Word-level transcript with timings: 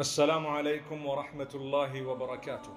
السلام 0.00 0.46
عليكم 0.46 1.06
ورحمة 1.06 1.52
الله 1.54 2.02
وبركاته. 2.06 2.70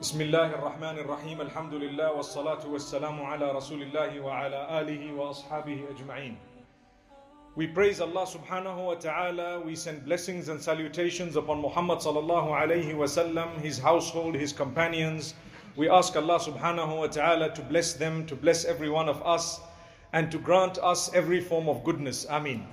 بسم 0.00 0.20
الله 0.20 0.54
الرحمن 0.54 0.98
الرحيم 0.98 1.40
الحمد 1.40 1.74
لله 1.74 2.12
والصلاة 2.12 2.66
والسلام 2.66 3.22
على 3.22 3.52
رسول 3.52 3.82
الله 3.82 4.20
وعلى 4.20 4.80
آله 4.80 5.12
وأصحابه 5.12 5.84
أجمعين. 5.90 6.36
We 7.56 7.66
praise 7.66 8.00
Allah 8.00 8.24
subhanahu 8.24 8.86
wa 8.86 8.94
ta'ala. 8.94 9.60
We 9.60 9.74
send 9.74 10.04
blessings 10.04 10.48
and 10.48 10.62
salutations 10.62 11.34
upon 11.34 11.60
Muhammad 11.60 11.98
sallallahu 11.98 12.54
alayhi 12.54 12.94
wa 12.94 13.06
sallam, 13.06 13.60
his 13.60 13.80
household, 13.80 14.36
his 14.36 14.52
companions. 14.52 15.34
We 15.74 15.88
ask 15.88 16.14
Allah 16.14 16.38
subhanahu 16.38 16.98
wa 16.98 17.06
ta'ala 17.08 17.54
to 17.54 17.62
bless 17.62 17.94
them, 17.94 18.26
to 18.26 18.36
bless 18.36 18.64
every 18.64 18.90
one 18.90 19.08
of 19.08 19.20
us, 19.26 19.58
and 20.12 20.30
to 20.30 20.38
grant 20.38 20.78
us 20.78 21.12
every 21.14 21.40
form 21.40 21.68
of 21.68 21.82
goodness. 21.82 22.26
Ameen. 22.30 22.64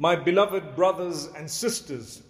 My 0.00 0.14
beloved 0.14 0.76
brothers 0.76 1.28
and 1.36 1.50
sisters, 1.50 2.22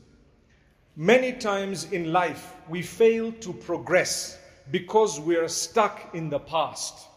many 0.97 1.33
times 1.33 1.93
in 1.93 2.15
life 2.15 2.55
we 2.67 2.81
fail 2.81 3.31
to 3.31 3.53
progress 3.53 4.39
because 4.71 5.21
we 5.21 5.37
are 5.37 5.49
stuck 5.49 6.15
in 6.15 6.31
the 6.31 6.39
past. 6.39 7.09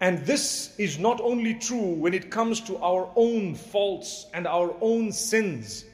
And 0.00 0.18
this 0.26 0.74
is 0.78 0.98
not 0.98 1.20
only 1.20 1.54
true 1.54 1.94
when 1.94 2.12
it 2.12 2.28
comes 2.28 2.60
to 2.62 2.76
our 2.78 3.08
own 3.14 3.54
faults 3.54 4.26
and 4.34 4.48
our 4.48 4.74
own 4.80 5.12
sins, 5.12 5.84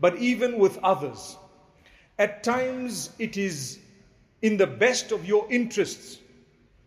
but 0.00 0.16
even 0.16 0.58
with 0.58 0.78
others. 0.78 1.36
At 2.18 2.42
times 2.42 3.10
it 3.18 3.36
is 3.36 3.80
in 4.40 4.56
the 4.56 4.66
best 4.66 5.12
of 5.12 5.26
your 5.26 5.46
interests 5.50 6.16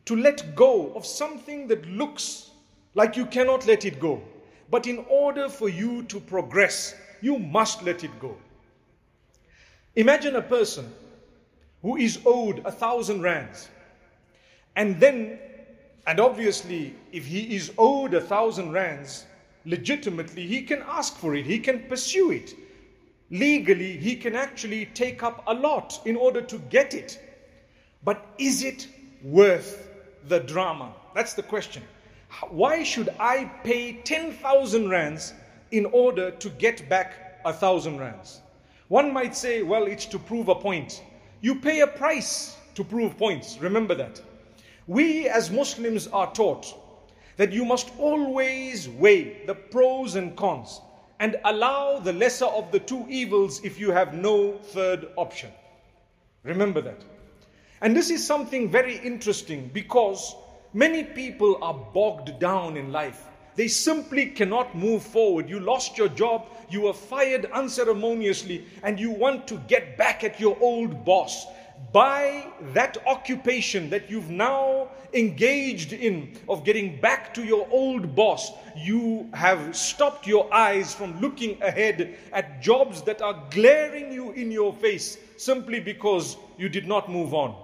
to 0.06 0.16
let 0.16 0.56
go 0.56 0.94
of 0.95 1.06
something 1.06 1.68
that 1.68 1.86
looks 1.86 2.50
like 2.95 3.16
you 3.16 3.28
cannot 3.28 3.68
let 3.68 3.86
it 3.86 4.00
go. 4.00 4.20
But 4.70 4.88
in 4.88 5.05
order 5.09 5.49
for 5.49 5.70
you 5.70 6.03
to 6.03 6.20
progress, 6.20 6.95
you 7.22 7.40
must 7.40 7.84
let 7.84 8.03
it 8.03 8.20
go. 8.20 8.38
Imagine 9.95 10.36
a 10.36 10.41
person 10.41 10.91
who 11.81 11.97
is 11.97 12.20
owed 12.25 12.59
a 12.66 12.72
thousand 12.72 13.22
rands. 13.22 13.70
And 14.75 15.00
then, 15.00 15.38
and 16.08 16.20
obviously, 16.20 16.95
if 17.11 17.25
he 17.25 17.55
is 17.55 17.72
owed 17.78 18.14
a 18.14 18.22
thousand 18.22 18.72
rands, 18.72 19.25
legitimately, 19.66 20.47
he 20.47 20.64
can 20.64 20.81
ask 20.88 21.16
for 21.16 21.36
it, 21.36 21.45
he 21.45 21.59
can 21.59 21.83
pursue 21.88 22.31
it. 22.31 22.55
Legally, 23.30 23.98
he 23.98 24.16
can 24.16 24.36
actually 24.36 24.86
take 24.88 25.23
up 25.23 25.44
a 25.48 25.53
lot 25.53 26.02
in 26.05 26.16
order 26.16 26.42
to 26.42 26.58
get 26.70 26.94
it. 26.94 27.20
But 28.03 28.25
is 28.38 28.64
it 28.64 28.88
worth 29.23 29.89
the 30.27 30.39
drama? 30.39 30.94
That's 31.14 31.33
the 31.33 31.44
question. 31.44 31.83
Why 32.50 32.84
should 32.84 33.09
I 33.20 33.45
pay 33.64 33.94
10,000 33.94 34.89
rands 34.89 35.34
in 35.72 35.86
order 35.88 36.31
to 36.31 36.50
get 36.50 36.88
back 36.89 37.39
a 37.45 37.53
thousand 37.53 38.00
rands? 38.00 38.42
One 38.88 39.14
might 39.14 39.36
say, 39.36 39.64
well, 39.64 39.86
it's 39.86 40.06
to 40.08 40.20
prove 40.20 40.50
a 40.50 40.56
point. 40.56 41.04
You 41.42 41.56
pay 41.56 41.81
a 41.81 41.88
price 41.88 42.58
to 42.76 42.84
prove 42.84 43.17
points. 43.17 43.58
Remember 43.59 43.95
that. 43.95 44.22
We 44.88 45.30
as 45.30 45.52
Muslims 45.52 46.08
are 46.08 46.31
taught 46.34 46.73
that 47.38 47.52
you 47.52 47.66
must 47.66 47.92
always 47.98 48.89
weigh 48.89 49.45
the 49.45 49.56
pros 49.56 50.16
and 50.16 50.36
cons 50.36 50.81
and 51.20 51.38
allow 51.45 52.00
the 52.00 52.14
lesser 52.14 52.45
of 52.45 52.72
the 52.72 52.80
two 52.80 53.06
evils 53.09 53.64
if 53.64 53.80
you 53.80 53.92
have 53.92 54.14
no 54.14 54.58
third 54.58 55.08
option. 55.16 55.52
Remember 56.44 56.81
that. 56.81 57.02
And 57.81 57.95
this 57.95 58.09
is 58.09 58.26
something 58.26 58.70
very 58.70 58.98
interesting 58.98 59.70
because 59.73 60.36
many 60.74 61.04
people 61.04 61.58
are 61.62 61.74
bogged 61.74 62.40
down 62.40 62.78
in 62.78 62.92
life. 62.92 63.28
They 63.56 63.68
simply 63.68 64.28
cannot 64.28 64.76
move 64.76 65.04
forward. 65.04 65.50
You 65.50 65.60
lost 65.60 65.98
your 65.98 66.10
job, 66.10 66.48
you 66.70 66.82
were 66.82 66.94
fired 66.94 67.46
unceremoniously, 67.52 68.66
and 68.82 69.00
you 69.00 69.12
want 69.12 69.48
to 69.50 69.58
get 69.68 69.98
back 69.98 70.24
at 70.24 70.40
your 70.40 70.58
old 70.60 71.06
boss. 71.06 71.46
By 71.92 72.48
that 72.74 72.98
occupation 73.06 73.92
that 73.92 74.10
you've 74.10 74.32
now 74.32 74.90
engaged 75.14 75.94
in 75.94 76.36
of 76.50 76.64
getting 76.64 77.00
back 77.00 77.33
to 77.36 77.44
your 77.44 77.67
old 77.70 78.16
boss, 78.16 78.52
you 78.76 79.30
have 79.33 79.76
stopped 79.76 80.26
your 80.26 80.52
eyes 80.52 80.95
from 80.95 81.20
looking 81.22 81.62
ahead 81.62 82.16
at 82.32 82.64
jobs 82.64 83.04
that 83.04 83.22
are 83.22 83.44
glaring 83.52 84.12
you 84.12 84.32
in 84.32 84.50
your 84.52 84.73
face 84.73 85.20
simply 85.38 85.80
because 85.80 86.38
you 86.58 86.70
did 86.70 86.88
not 86.88 87.12
move 87.12 87.36
on. 87.36 87.63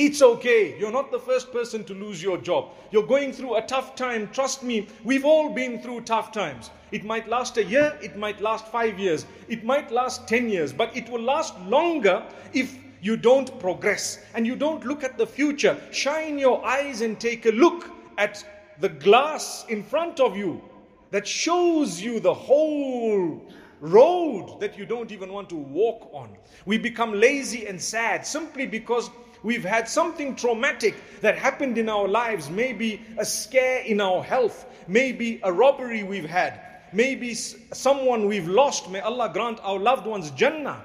It's 0.00 0.22
okay. 0.22 0.78
You're 0.78 0.92
not 0.92 1.10
the 1.10 1.18
first 1.18 1.52
person 1.52 1.82
to 1.86 1.92
lose 1.92 2.22
your 2.22 2.38
job. 2.38 2.70
You're 2.92 3.02
going 3.04 3.32
through 3.32 3.56
a 3.56 3.62
tough 3.62 3.96
time. 3.96 4.28
Trust 4.32 4.62
me, 4.62 4.86
we've 5.02 5.24
all 5.24 5.52
been 5.52 5.82
through 5.82 6.02
tough 6.02 6.30
times. 6.30 6.70
It 6.92 7.04
might 7.04 7.26
last 7.26 7.56
a 7.56 7.64
year, 7.64 7.98
it 8.00 8.16
might 8.16 8.40
last 8.40 8.68
five 8.68 8.96
years, 8.96 9.26
it 9.48 9.64
might 9.64 9.90
last 9.90 10.28
10 10.28 10.50
years, 10.50 10.72
but 10.72 10.96
it 10.96 11.10
will 11.10 11.20
last 11.20 11.58
longer 11.62 12.24
if 12.52 12.78
you 13.02 13.16
don't 13.16 13.58
progress 13.58 14.20
and 14.34 14.46
you 14.46 14.54
don't 14.54 14.86
look 14.86 15.02
at 15.02 15.18
the 15.18 15.26
future. 15.26 15.76
Shine 15.90 16.38
your 16.38 16.64
eyes 16.64 17.00
and 17.00 17.18
take 17.18 17.46
a 17.46 17.50
look 17.50 17.90
at 18.18 18.44
the 18.78 18.90
glass 18.90 19.64
in 19.68 19.82
front 19.82 20.20
of 20.20 20.36
you 20.36 20.62
that 21.10 21.26
shows 21.26 22.00
you 22.00 22.20
the 22.20 22.32
whole 22.32 23.42
road 23.80 24.60
that 24.60 24.78
you 24.78 24.86
don't 24.86 25.10
even 25.10 25.32
want 25.32 25.48
to 25.48 25.56
walk 25.56 26.08
on. 26.12 26.36
We 26.66 26.78
become 26.78 27.12
lazy 27.12 27.66
and 27.66 27.80
sad 27.80 28.24
simply 28.24 28.64
because 28.64 29.10
We've 29.42 29.64
had 29.64 29.88
something 29.88 30.34
traumatic 30.34 30.94
that 31.20 31.38
happened 31.38 31.78
in 31.78 31.88
our 31.88 32.08
lives, 32.08 32.50
maybe 32.50 33.02
a 33.16 33.24
scare 33.24 33.80
in 33.82 34.00
our 34.00 34.22
health, 34.22 34.66
maybe 34.88 35.40
a 35.44 35.52
robbery 35.52 36.02
we've 36.02 36.28
had, 36.28 36.60
maybe 36.92 37.34
someone 37.34 38.26
we've 38.26 38.48
lost. 38.48 38.90
May 38.90 39.00
Allah 39.00 39.30
grant 39.32 39.60
our 39.62 39.78
loved 39.78 40.06
ones 40.06 40.30
Jannah. 40.32 40.84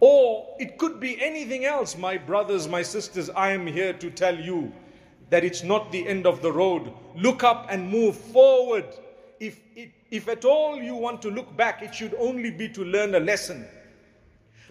Or 0.00 0.56
it 0.58 0.78
could 0.78 0.98
be 0.98 1.22
anything 1.22 1.64
else. 1.64 1.96
My 1.96 2.18
brothers, 2.18 2.66
my 2.66 2.82
sisters, 2.82 3.30
I 3.30 3.52
am 3.52 3.68
here 3.68 3.92
to 3.92 4.10
tell 4.10 4.36
you 4.36 4.72
that 5.30 5.44
it's 5.44 5.62
not 5.62 5.92
the 5.92 6.06
end 6.08 6.26
of 6.26 6.42
the 6.42 6.50
road. 6.50 6.92
Look 7.14 7.44
up 7.44 7.68
and 7.70 7.88
move 7.88 8.16
forward. 8.16 8.86
If, 9.38 9.60
it, 9.76 9.92
if 10.10 10.28
at 10.28 10.44
all 10.44 10.76
you 10.76 10.96
want 10.96 11.22
to 11.22 11.30
look 11.30 11.56
back, 11.56 11.82
it 11.82 11.94
should 11.94 12.14
only 12.18 12.50
be 12.50 12.68
to 12.70 12.84
learn 12.84 13.14
a 13.14 13.20
lesson, 13.20 13.64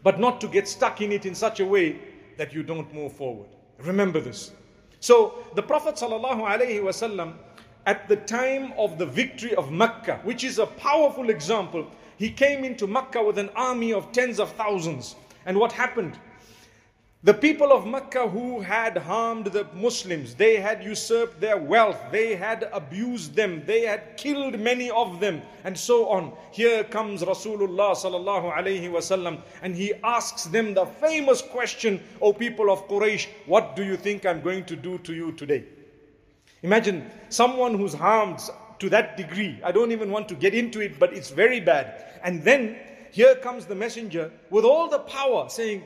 but 0.04 0.20
not 0.20 0.42
to 0.42 0.48
get 0.50 0.68
stuck 0.68 1.00
in 1.00 1.14
it 1.14 1.26
in 1.26 1.34
such 1.34 1.62
a 1.62 1.66
way 1.66 1.98
that 2.42 2.52
you 2.52 2.64
don't 2.64 2.92
move 2.92 3.14
forward. 3.14 3.50
Remember 3.78 4.20
this. 4.20 4.52
So 5.00 5.44
the 5.54 5.62
Prophet 5.62 5.94
ﷺ, 5.94 7.34
at 7.86 8.10
the 8.10 8.16
time 8.16 8.74
of 8.80 8.98
the 8.98 9.06
victory 9.06 9.54
of 9.54 9.72
Mecca, 9.72 10.20
which 10.24 10.44
is 10.44 10.58
a 10.58 10.66
powerful 10.66 11.30
example, 11.30 11.86
he 12.18 12.32
came 12.32 12.64
into 12.64 12.88
Mecca 12.88 13.22
with 13.22 13.38
an 13.38 13.50
army 13.56 13.94
of 13.94 14.12
tens 14.12 14.40
of 14.40 14.52
thousands. 14.54 15.16
And 15.46 15.56
what 15.56 15.72
happened? 15.72 16.18
The 17.24 17.36
people 17.36 17.72
of 17.72 17.86
Mecca 17.86 18.28
who 18.28 18.62
had 18.62 18.98
harmed 18.98 19.46
the 19.46 19.68
Muslims, 19.76 20.34
they 20.34 20.56
had 20.56 20.84
usurped 20.84 21.40
their 21.40 21.56
wealth, 21.56 22.02
they 22.12 22.36
had 22.36 22.68
abused 22.74 23.36
them, 23.36 23.62
they 23.68 23.82
had 23.82 24.18
killed 24.18 24.60
many 24.60 24.90
of 24.90 25.20
them, 25.20 25.44
and 25.64 25.78
so 25.78 26.10
on. 26.10 26.34
Here 26.50 26.84
comes 26.84 27.22
Rasulullah 27.22 27.94
sallallahu 27.94 28.52
alayhi 28.52 28.90
wasallam, 28.90 29.40
and 29.62 29.76
he 29.76 29.94
asks 30.04 30.46
them 30.46 30.74
the 30.74 30.88
famous 30.88 31.44
question, 31.44 32.02
O 32.24 32.34
people 32.34 32.72
of 32.72 32.88
Quraysh, 32.88 33.28
what 33.46 33.76
do 33.76 33.84
you 33.84 33.98
think 33.98 34.26
I'm 34.26 34.42
going 34.42 34.66
to 34.66 34.76
do 34.76 34.98
to 34.98 35.14
you 35.14 35.32
today? 35.34 35.66
Imagine 36.64 37.06
someone 37.30 37.76
who's 37.76 37.94
harmed 37.94 38.40
to 38.80 38.90
that 38.90 39.16
degree. 39.16 39.60
I 39.64 39.72
don't 39.72 39.92
even 39.92 40.10
want 40.10 40.28
to 40.30 40.34
get 40.34 40.56
into 40.56 40.82
it, 40.82 40.98
but 40.98 41.14
it's 41.14 41.30
very 41.30 41.60
bad. 41.60 42.04
And 42.24 42.44
then 42.44 42.78
here 43.12 43.36
comes 43.36 43.68
the 43.68 43.76
messenger 43.76 44.32
with 44.50 44.66
all 44.66 44.90
the 44.90 45.00
power 45.00 45.50
saying, 45.50 45.84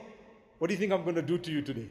what 0.58 0.68
do 0.68 0.74
you 0.74 0.80
think 0.80 0.92
I'm 0.92 1.04
going 1.04 1.16
to 1.16 1.22
do 1.22 1.38
to 1.38 1.52
you 1.52 1.62
today? 1.62 1.88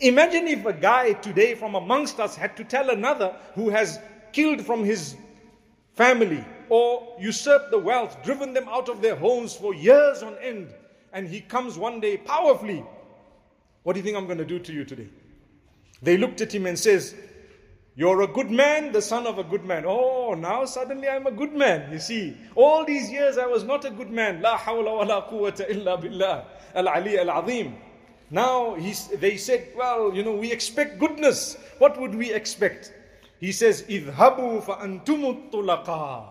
Imagine 0.00 0.48
if 0.48 0.66
a 0.66 0.72
guy 0.72 1.12
today 1.12 1.54
from 1.54 1.74
amongst 1.74 2.18
us 2.18 2.34
had 2.34 2.56
to 2.56 2.64
tell 2.64 2.90
another 2.90 3.36
who 3.54 3.70
has 3.70 4.00
killed 4.32 4.64
from 4.64 4.84
his 4.84 5.16
family 5.94 6.44
or 6.68 7.16
usurped 7.20 7.70
the 7.70 7.78
wealth, 7.78 8.22
driven 8.24 8.52
them 8.52 8.68
out 8.68 8.88
of 8.88 9.00
their 9.00 9.14
homes 9.14 9.54
for 9.54 9.72
years 9.74 10.22
on 10.22 10.36
end, 10.38 10.74
and 11.12 11.28
he 11.28 11.40
comes 11.40 11.78
one 11.78 12.00
day 12.00 12.16
powerfully. 12.16 12.84
What 13.84 13.92
do 13.92 14.00
you 14.00 14.04
think 14.04 14.16
I'm 14.16 14.26
going 14.26 14.38
to 14.38 14.44
do 14.44 14.58
to 14.58 14.72
you 14.72 14.84
today? 14.84 15.08
They 16.02 16.16
looked 16.16 16.40
at 16.40 16.52
him 16.52 16.66
and 16.66 16.78
says, 16.78 17.14
you're 17.98 18.20
a 18.20 18.26
good 18.26 18.50
man, 18.50 18.92
the 18.92 19.00
son 19.00 19.26
of 19.26 19.38
a 19.38 19.42
good 19.42 19.64
man. 19.64 19.84
Oh, 19.86 20.34
now 20.34 20.66
suddenly 20.66 21.08
I'm 21.08 21.26
a 21.26 21.30
good 21.30 21.54
man. 21.54 21.90
You 21.90 21.98
see, 21.98 22.36
all 22.54 22.84
these 22.84 23.10
years 23.10 23.38
I 23.38 23.46
was 23.46 23.64
not 23.64 23.86
a 23.86 23.90
good 23.90 24.10
man. 24.10 24.42
La 24.42 24.58
hawla 24.58 24.98
wa 24.98 25.02
la 25.04 25.26
quwwata 25.26 25.70
illa 25.70 25.96
billah. 25.96 26.44
Al 26.74 26.88
Ali 26.88 27.18
al 27.18 27.30
Azim. 27.30 27.74
Now 28.30 28.74
he's, 28.74 29.08
they 29.08 29.38
said, 29.38 29.68
well, 29.74 30.14
you 30.14 30.22
know, 30.22 30.34
we 30.36 30.52
expect 30.52 30.98
goodness. 30.98 31.56
What 31.78 31.98
would 31.98 32.14
we 32.14 32.34
expect? 32.34 32.92
He 33.40 33.50
says, 33.50 33.82
Idhabu 33.88 34.62
fa 34.62 34.74
antumutulaqa. 34.74 36.26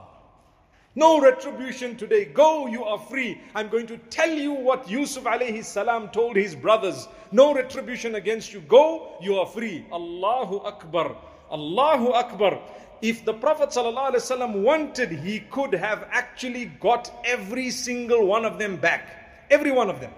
No 0.94 1.20
retribution 1.20 1.98
today. 1.98 2.26
Go, 2.26 2.68
you 2.68 2.84
are 2.84 3.00
free. 3.00 3.42
I'm 3.56 3.70
going 3.70 3.88
to 3.88 3.98
tell 4.10 4.30
you 4.30 4.54
what 4.54 4.88
Yusuf 4.88 5.24
alayhi 5.24 5.64
salam 5.64 6.10
told 6.10 6.36
his 6.36 6.56
brothers. 6.56 7.08
No 7.32 7.56
retribution 7.56 8.16
against 8.16 8.54
you. 8.54 8.62
Go, 8.62 9.18
you 9.20 9.36
are 9.40 9.48
free. 9.48 9.84
Allahu 9.92 10.60
Akbar. 10.60 11.18
Allahu 11.52 12.12
Akbar. 12.12 12.60
if 13.02 13.24
the 13.26 13.34
Prophet 13.34 13.70
ﷺ 13.70 14.62
wanted, 14.64 15.12
he 15.12 15.42
could 15.52 15.74
have 15.74 16.08
actually 16.12 16.66
got 16.80 17.12
every 17.26 17.70
single 17.70 18.26
one 18.26 18.46
of 18.46 18.58
them 18.58 18.78
back. 18.78 19.46
Every 19.50 19.72
one 19.72 19.90
of 19.90 20.00
them. 20.00 20.12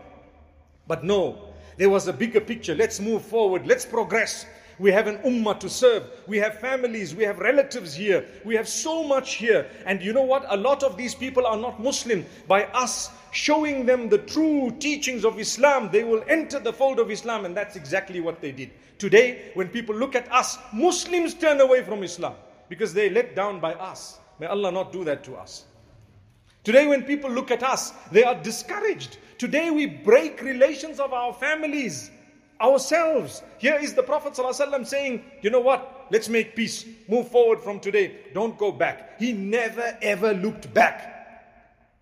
But 0.87 1.03
no, 1.03 1.49
there 1.77 1.89
was 1.89 2.07
a 2.07 2.13
bigger 2.13 2.39
picture. 2.39 2.75
Let's 2.75 2.99
move 2.99 3.23
forward. 3.23 3.67
Let's 3.67 3.85
progress. 3.85 4.45
We 4.79 4.91
have 4.91 5.07
an 5.07 5.17
ummah 5.19 5.59
to 5.59 5.69
serve. 5.69 6.03
We 6.27 6.37
have 6.37 6.59
families. 6.59 7.15
We 7.15 7.23
have 7.23 7.39
relatives 7.39 7.95
here. 7.95 8.25
We 8.45 8.55
have 8.55 8.67
so 8.67 9.03
much 9.03 9.33
here. 9.33 9.67
And 9.85 10.01
you 10.01 10.13
know 10.13 10.21
what? 10.23 10.45
A 10.49 10.55
lot 10.55 10.83
of 10.83 10.97
these 10.97 11.15
people 11.15 11.45
are 11.45 11.57
not 11.57 11.81
Muslim. 11.81 12.25
By 12.47 12.65
us 12.65 13.09
showing 13.37 13.85
them 13.85 14.09
the 14.09 14.17
true 14.17 14.75
teachings 14.79 15.23
of 15.23 15.39
Islam, 15.39 15.89
they 15.91 16.03
will 16.03 16.23
enter 16.27 16.57
the 16.57 16.73
fold 16.73 16.99
of 16.99 17.11
Islam. 17.11 17.45
And 17.45 17.55
that's 17.55 17.75
exactly 17.75 18.19
what 18.19 18.41
they 18.41 18.51
did. 18.51 18.71
Today, 18.97 19.51
when 19.53 19.69
people 19.69 19.95
look 19.95 20.15
at 20.15 20.31
us, 20.31 20.57
Muslims 20.73 21.35
turn 21.35 21.61
away 21.61 21.83
from 21.83 22.01
Islam 22.03 22.33
because 22.67 22.95
they're 22.95 23.11
let 23.11 23.35
down 23.35 23.59
by 23.59 23.73
us. 23.75 24.17
May 24.39 24.47
Allah 24.47 24.71
not 24.71 24.91
do 24.91 25.03
that 25.03 25.23
to 25.25 25.35
us. 25.35 25.65
Today, 26.63 26.87
when 26.87 27.03
people 27.03 27.29
look 27.29 27.51
at 27.51 27.61
us, 27.61 27.93
they 28.11 28.23
are 28.23 28.33
discouraged. 28.33 29.19
Today, 29.37 29.69
we 29.69 29.85
break 29.85 30.41
relations 30.41 30.99
of 30.99 31.13
our 31.13 31.31
families, 31.31 32.09
ourselves. 32.59 33.43
Here 33.59 33.77
is 33.79 33.93
the 33.93 34.01
Prophet 34.01 34.33
ﷺ 34.33 34.87
saying, 34.87 35.23
You 35.43 35.51
know 35.51 35.59
what? 35.59 36.07
Let's 36.09 36.27
make 36.27 36.55
peace. 36.55 36.85
Move 37.07 37.29
forward 37.29 37.61
from 37.61 37.79
today. 37.79 38.15
Don't 38.33 38.57
go 38.57 38.71
back. 38.71 39.19
He 39.19 39.31
never 39.31 39.95
ever 40.01 40.33
looked 40.33 40.73
back. 40.73 41.16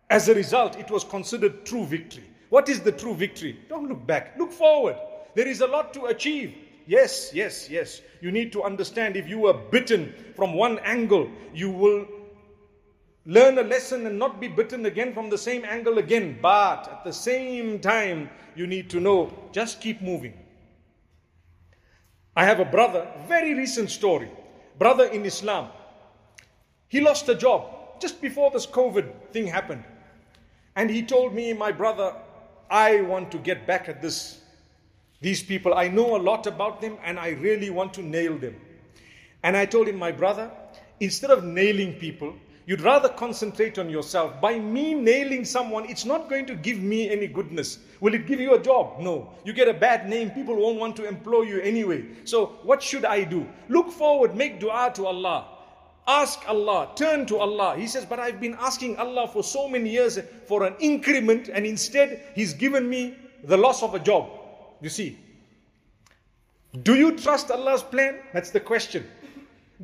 As 0.09 0.29
a 0.29 0.35
result, 0.35 0.77
it 0.77 0.91
was 0.91 1.03
considered 1.03 1.65
true 1.65 1.85
victory. 1.85 2.23
What 2.49 2.69
is 2.69 2.81
the 2.81 2.91
true 2.91 3.15
victory? 3.15 3.59
Don't 3.69 3.89
look 3.89 4.05
back, 4.05 4.35
look 4.37 4.51
forward. 4.51 4.97
There 5.33 5.47
is 5.47 5.61
a 5.61 5.67
lot 5.67 5.93
to 5.95 6.05
achieve. 6.05 6.55
Yes, 6.87 7.31
yes, 7.33 7.69
yes. 7.69 8.01
You 8.21 8.31
need 8.31 8.51
to 8.53 8.63
understand 8.63 9.17
if 9.17 9.27
you 9.27 9.39
were 9.39 9.53
bitten 9.53 10.13
from 10.35 10.53
one 10.53 10.77
angle, 10.79 11.29
you 11.53 11.71
will 11.71 12.07
learn 13.25 13.57
a 13.57 13.63
lesson 13.63 14.05
and 14.05 14.19
not 14.19 14.39
be 14.39 14.47
bitten 14.47 14.85
again 14.85 15.13
from 15.13 15.29
the 15.29 15.37
same 15.37 15.65
angle 15.65 15.97
again. 15.97 16.37
But 16.41 16.87
at 16.87 17.03
the 17.03 17.11
same 17.11 17.79
time, 17.79 18.29
you 18.55 18.67
need 18.67 18.89
to 18.91 18.99
know 18.99 19.33
just 19.51 19.81
keep 19.81 20.01
moving. 20.01 20.33
I 22.35 22.45
have 22.45 22.59
a 22.59 22.65
brother, 22.65 23.07
very 23.27 23.55
recent 23.55 23.89
story, 23.89 24.29
brother 24.77 25.05
in 25.05 25.25
Islam. 25.25 25.69
He 26.87 27.01
lost 27.01 27.27
a 27.29 27.35
job 27.35 27.99
just 27.99 28.21
before 28.21 28.51
this 28.51 28.67
COVID 28.67 29.31
thing 29.31 29.47
happened. 29.47 29.83
And 30.75 30.89
he 30.89 31.03
told 31.03 31.33
me, 31.33 31.53
my 31.53 31.71
brother, 31.71 32.13
I 32.69 33.01
want 33.01 33.31
to 33.31 33.37
get 33.37 33.65
back 33.65 33.87
at 33.87 34.01
this 34.01 34.41
these 35.21 35.41
people, 35.41 35.73
I 35.73 35.87
know 35.87 36.15
a 36.15 36.21
lot 36.21 36.45
about 36.45 36.81
them 36.81 36.97
and 37.03 37.19
I 37.19 37.29
really 37.29 37.71
want 37.71 37.95
to 37.95 38.03
nail 38.03 38.37
them. 38.37 38.55
And 39.41 39.55
I 39.57 39.65
told 39.65 39.87
him, 39.87 39.97
my 39.97 40.11
brother, 40.11 40.51
instead 40.99 41.31
of 41.31 41.43
nailing 41.43 41.93
people, 41.93 42.35
you'd 42.67 42.81
rather 42.81 43.09
concentrate 43.09 43.79
on 43.79 43.89
yourself. 43.89 44.39
By 44.39 44.59
me 44.59 44.93
nailing 44.93 45.45
someone, 45.45 45.89
it's 45.89 46.05
not 46.05 46.29
going 46.29 46.45
to 46.47 46.55
give 46.55 46.79
me 46.79 47.09
any 47.09 47.27
goodness. 47.27 47.79
Will 48.01 48.13
it 48.13 48.27
give 48.27 48.39
you 48.39 48.53
a 48.55 48.61
job? 48.61 48.99
No. 48.99 49.31
You 49.43 49.53
get 49.53 49.67
a 49.67 49.73
bad 49.73 50.07
name, 50.07 50.31
people 50.31 50.55
won't 50.55 50.79
want 50.79 50.95
to 50.97 51.07
employ 51.07 51.41
you 51.41 51.59
anyway. 51.61 52.05
So, 52.23 52.57
what 52.63 52.83
should 52.83 53.05
I 53.05 53.23
do? 53.23 53.47
Look 53.69 53.91
forward, 53.91 54.35
make 54.35 54.59
dua 54.59 54.91
to 54.95 55.07
Allah. 55.07 55.54
Ask 56.07 56.47
Allah, 56.47 56.91
turn 56.95 57.25
to 57.27 57.37
Allah. 57.37 57.75
He 57.77 57.87
says, 57.87 58.05
But 58.05 58.19
I've 58.19 58.39
been 58.39 58.55
asking 58.59 58.97
Allah 58.97 59.27
for 59.27 59.43
so 59.43 59.67
many 59.67 59.89
years 59.89 60.19
for 60.47 60.63
an 60.63 60.75
increment, 60.79 61.49
and 61.49 61.65
instead, 61.65 62.21
He's 62.35 62.53
given 62.53 62.87
me 62.87 63.15
the 63.43 63.57
loss 63.57 63.81
of 63.81 63.95
a 63.95 63.99
job. 63.99 64.29
You 64.81 64.89
see, 64.89 65.17
do 66.83 66.95
you 66.95 67.17
trust 67.17 67.49
Allah's 67.49 67.83
plan? 67.83 68.19
That's 68.33 68.51
the 68.51 68.59
question. 68.59 69.05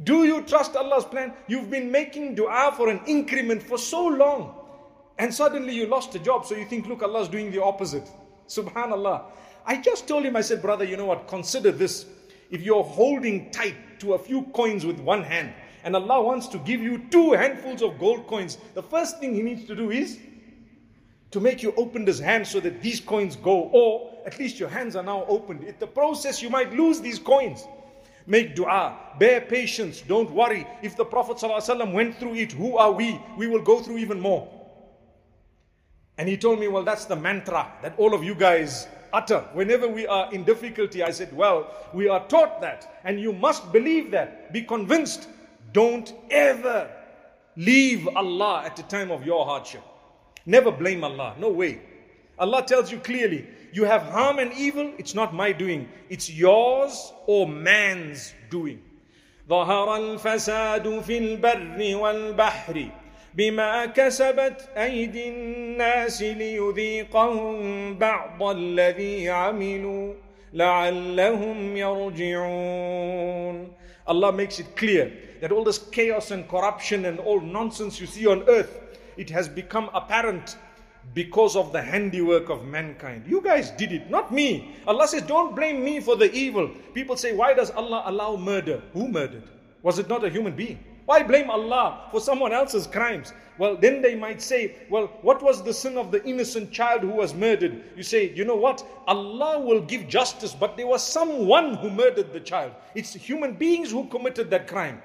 Do 0.04 0.24
you 0.24 0.42
trust 0.44 0.76
Allah's 0.76 1.06
plan? 1.06 1.34
You've 1.48 1.70
been 1.70 1.92
making 1.92 2.36
dua 2.36 2.74
for 2.76 2.90
an 2.90 3.02
increment 3.08 3.64
for 3.64 3.78
so 3.78 4.06
long. 4.06 4.56
And 5.18 5.34
suddenly 5.34 5.74
you 5.74 5.86
lost 5.86 6.16
a 6.16 6.20
job, 6.20 6.46
so 6.46 6.56
you 6.56 6.66
think, 6.66 6.88
look, 6.88 7.04
Allah's 7.04 7.28
doing 7.28 7.52
the 7.52 7.62
opposite. 7.62 8.10
Subhanallah. 8.48 9.24
I 9.66 9.78
just 9.78 10.08
told 10.08 10.24
him, 10.24 10.36
I 10.36 10.42
said, 10.42 10.62
brother, 10.62 10.84
you 10.86 10.98
know 10.98 11.06
what? 11.06 11.28
Consider 11.28 11.72
this. 11.72 12.06
If 12.50 12.62
you're 12.62 12.84
holding 12.84 13.52
tight 13.52 14.00
to 14.00 14.14
a 14.14 14.20
few 14.20 14.44
coins 14.54 14.86
with 14.86 15.00
one 15.00 15.24
hand, 15.24 15.54
and 15.84 15.96
Allah 15.96 16.22
wants 16.22 16.48
to 16.50 16.58
give 16.60 16.82
you 16.82 17.00
two 17.10 17.32
handfuls 17.32 17.82
of 17.82 18.00
gold 18.00 18.28
coins, 18.28 18.58
the 18.74 18.84
first 18.84 19.20
thing 19.20 19.34
He 19.34 19.42
needs 19.42 19.66
to 19.68 19.76
do 19.76 19.92
is 19.92 20.20
to 21.32 21.40
make 21.40 21.64
you 21.64 21.74
open 21.78 22.06
this 22.06 22.20
hand 22.20 22.46
so 22.46 22.60
that 22.60 22.82
these 22.82 23.00
coins 23.00 23.36
go, 23.38 23.70
or 23.72 24.12
at 24.26 24.38
least 24.38 24.60
your 24.60 24.70
hands 24.70 24.96
are 24.96 25.04
now 25.04 25.26
opened. 25.26 25.64
In 25.64 25.76
the 25.80 25.88
process, 25.88 26.42
you 26.42 26.50
might 26.50 26.74
lose 26.74 27.00
these 27.02 27.20
coins. 27.20 27.66
Make 28.28 28.56
dua, 28.56 28.98
bear 29.18 29.42
patience, 29.42 30.02
don't 30.02 30.30
worry. 30.32 30.68
If 30.84 30.96
the 30.96 31.06
Prophet 31.06 31.38
ﷺ 31.38 31.94
went 31.94 32.18
through 32.18 32.36
it, 32.36 32.52
who 32.52 32.78
are 32.78 32.92
we? 32.92 33.20
We 33.38 33.48
will 33.48 33.62
go 33.62 33.80
through 33.80 33.98
even 33.98 34.20
more. 34.20 34.48
And 36.18 36.30
he 36.30 36.38
told 36.38 36.60
me, 36.60 36.68
Well, 36.68 36.84
that's 36.84 37.06
the 37.06 37.16
mantra 37.16 37.72
that 37.82 37.96
all 37.98 38.14
of 38.14 38.24
you 38.24 38.36
guys 38.36 38.88
utter 39.12 39.40
whenever 39.54 39.88
we 39.88 40.06
are 40.06 40.32
in 40.32 40.44
difficulty. 40.44 41.02
I 41.02 41.12
said, 41.12 41.36
Well, 41.36 41.74
we 41.94 42.10
are 42.10 42.26
taught 42.28 42.62
that, 42.62 43.00
and 43.04 43.20
you 43.20 43.34
must 43.34 43.72
believe 43.72 44.12
that. 44.12 44.54
Be 44.54 44.62
convinced. 44.62 45.28
Don't 45.73 46.13
ever 46.31 46.91
leave 47.57 48.09
Allah 48.09 48.63
at 48.65 48.77
the 48.77 48.83
time 48.83 49.11
of 49.11 49.25
your 49.27 49.45
hardship. 49.45 49.83
Never 50.45 50.71
blame 50.71 51.05
Allah. 51.05 51.35
No 51.39 51.51
way. 51.51 51.81
Allah 52.39 52.63
tells 52.65 52.93
you 52.93 52.99
clearly, 52.99 53.47
you 53.73 53.85
have 53.85 54.03
harm 54.03 54.39
and 54.39 54.53
evil, 54.53 54.93
it's 54.99 55.15
not 55.15 55.35
my 55.35 55.53
doing. 55.53 55.89
It's 56.11 56.31
yours 56.31 57.13
or 57.27 57.47
man's 57.49 58.35
doing. 58.51 58.83
ظهر 59.49 59.97
الفساد 59.97 61.01
في 61.01 61.19
البر 61.19 61.97
والبحر 61.97 62.89
بما 63.35 63.87
كسبت 63.87 64.69
أيدي 64.77 65.29
الناس 65.29 66.23
ليذيقهم 66.23 67.95
بعض 67.99 68.43
الذي 68.43 69.29
عملوا 69.31 70.15
لعلهم 70.53 71.77
يرجعون 71.77 73.73
Allah 74.09 74.33
makes 74.33 74.59
it 74.61 74.77
clear 74.77 75.13
that 75.42 75.52
all 75.52 75.64
this 75.64 75.80
chaos 75.92 76.32
and 76.32 76.48
corruption 76.48 77.06
and 77.06 77.20
all 77.20 77.42
nonsense 77.42 78.00
you 78.00 78.08
see 78.08 78.26
on 78.26 78.44
earth 78.48 78.80
it 79.18 79.30
has 79.30 79.50
become 79.50 79.90
apparent 79.94 80.56
because 81.14 81.56
of 81.56 81.72
the 81.74 81.82
handiwork 81.82 82.50
of 82.50 82.66
mankind. 82.66 83.24
You 83.28 83.42
guys 83.42 83.72
did 83.72 83.92
it, 83.92 84.10
not 84.10 84.32
me. 84.32 84.76
Allah 84.88 85.08
says, 85.08 85.24
Don't 85.24 85.56
blame 85.56 85.84
me 85.84 86.00
for 86.00 86.16
the 86.16 86.32
evil. 86.32 86.70
People 86.94 87.18
say, 87.18 87.34
Why 87.34 87.54
does 87.54 87.72
Allah 87.72 88.04
allow 88.06 88.36
murder? 88.36 88.82
Who 88.94 89.08
murdered? 89.08 89.44
Was 89.84 90.00
it 90.00 90.08
not 90.08 90.24
a 90.24 90.30
human 90.30 90.56
being? 90.56 90.80
Why 91.06 91.24
blame 91.24 91.50
Allah 91.50 92.08
for 92.12 92.22
someone 92.22 92.54
else's 92.54 92.88
crimes? 92.88 93.34
Well, 93.58 93.76
then 93.76 94.02
they 94.02 94.16
might 94.16 94.42
say, 94.42 94.76
Well, 94.90 95.08
what 95.22 95.44
was 95.44 95.62
the 95.62 95.74
sin 95.74 95.98
of 95.98 96.12
the 96.12 96.24
innocent 96.24 96.72
child 96.72 97.02
who 97.02 97.10
was 97.10 97.34
murdered? 97.34 97.84
You 97.98 98.04
say, 98.04 98.32
You 98.34 98.46
know 98.46 98.56
what? 98.56 98.86
Allah 99.08 99.60
will 99.60 99.82
give 99.82 100.08
justice, 100.08 100.54
but 100.54 100.78
there 100.78 100.88
was 100.88 101.06
someone 101.06 101.76
who 101.76 101.90
murdered 101.90 102.32
the 102.32 102.40
child. 102.40 102.72
It's 102.96 103.14
human 103.14 103.54
beings 103.54 103.92
who 103.92 104.08
committed 104.08 104.50
that 104.52 104.68
crime. 104.68 105.02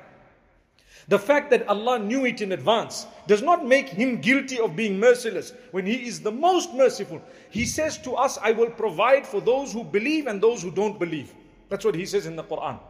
The 1.08 1.18
fact 1.18 1.50
that 1.50 1.68
Allah 1.68 2.00
knew 2.00 2.24
it 2.24 2.40
in 2.40 2.50
advance 2.50 3.06
does 3.28 3.40
not 3.40 3.64
make 3.64 3.88
him 3.88 4.20
guilty 4.20 4.58
of 4.58 4.74
being 4.74 4.98
merciless 4.98 5.52
when 5.70 5.86
he 5.86 6.06
is 6.06 6.20
the 6.20 6.32
most 6.32 6.74
merciful. 6.74 7.22
He 7.50 7.64
says 7.64 7.96
to 7.98 8.14
us, 8.14 8.38
I 8.42 8.50
will 8.50 8.70
provide 8.70 9.24
for 9.24 9.40
those 9.40 9.72
who 9.72 9.84
believe 9.84 10.26
and 10.26 10.40
those 10.40 10.62
who 10.62 10.72
don't 10.72 10.98
believe. 10.98 11.32
That's 11.68 11.84
what 11.84 11.94
he 11.94 12.06
says 12.06 12.26
in 12.26 12.34
the 12.34 12.42
Quran. 12.42 12.80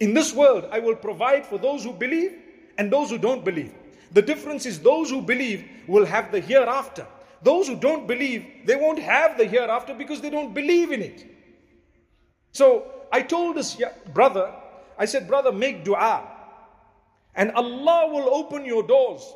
In 0.00 0.12
this 0.12 0.34
world, 0.34 0.68
I 0.70 0.80
will 0.80 0.96
provide 0.96 1.46
for 1.46 1.56
those 1.56 1.82
who 1.82 1.92
believe 1.92 2.32
and 2.76 2.92
those 2.92 3.08
who 3.08 3.16
don't 3.16 3.42
believe. 3.42 3.72
The 4.12 4.20
difference 4.20 4.66
is 4.66 4.78
those 4.80 5.08
who 5.08 5.22
believe 5.22 5.66
will 5.86 6.04
have 6.04 6.30
the 6.32 6.40
hereafter. 6.40 7.06
Those 7.42 7.68
who 7.68 7.76
don't 7.76 8.06
believe, 8.06 8.44
they 8.66 8.76
won't 8.76 8.98
have 8.98 9.38
the 9.38 9.46
hereafter 9.46 9.94
because 9.94 10.20
they 10.20 10.30
don't 10.30 10.52
believe 10.52 10.92
in 10.92 11.00
it. 11.00 11.24
So 12.52 12.90
I 13.10 13.22
told 13.22 13.56
this 13.56 13.80
brother, 14.12 14.52
I 14.98 15.06
said, 15.06 15.26
brother, 15.26 15.52
make 15.52 15.84
dua 15.84 16.35
and 17.36 17.52
Allah 17.52 18.10
will 18.12 18.34
open 18.34 18.64
your 18.64 18.82
doors. 18.82 19.34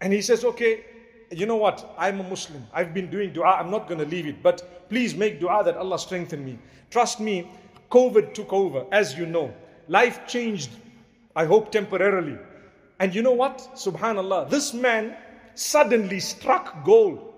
And 0.00 0.12
he 0.12 0.22
says, 0.22 0.44
Okay, 0.44 0.84
you 1.30 1.44
know 1.44 1.56
what? 1.56 1.94
I'm 1.98 2.20
a 2.20 2.22
Muslim. 2.22 2.64
I've 2.72 2.94
been 2.94 3.10
doing 3.10 3.32
dua. 3.32 3.56
I'm 3.60 3.70
not 3.70 3.88
going 3.88 3.98
to 3.98 4.06
leave 4.06 4.26
it. 4.26 4.42
But 4.42 4.88
please 4.88 5.14
make 5.14 5.40
dua 5.40 5.62
that 5.64 5.76
Allah 5.76 5.98
strengthen 5.98 6.44
me. 6.44 6.58
Trust 6.90 7.20
me, 7.20 7.50
COVID 7.90 8.32
took 8.32 8.52
over, 8.52 8.86
as 8.92 9.18
you 9.18 9.26
know. 9.26 9.52
Life 9.88 10.26
changed, 10.26 10.70
I 11.34 11.44
hope 11.44 11.72
temporarily. 11.72 12.38
And 13.00 13.14
you 13.14 13.22
know 13.22 13.32
what? 13.32 13.58
Subhanallah, 13.74 14.48
this 14.50 14.72
man 14.72 15.16
suddenly 15.54 16.20
struck 16.20 16.84
gold. 16.84 17.34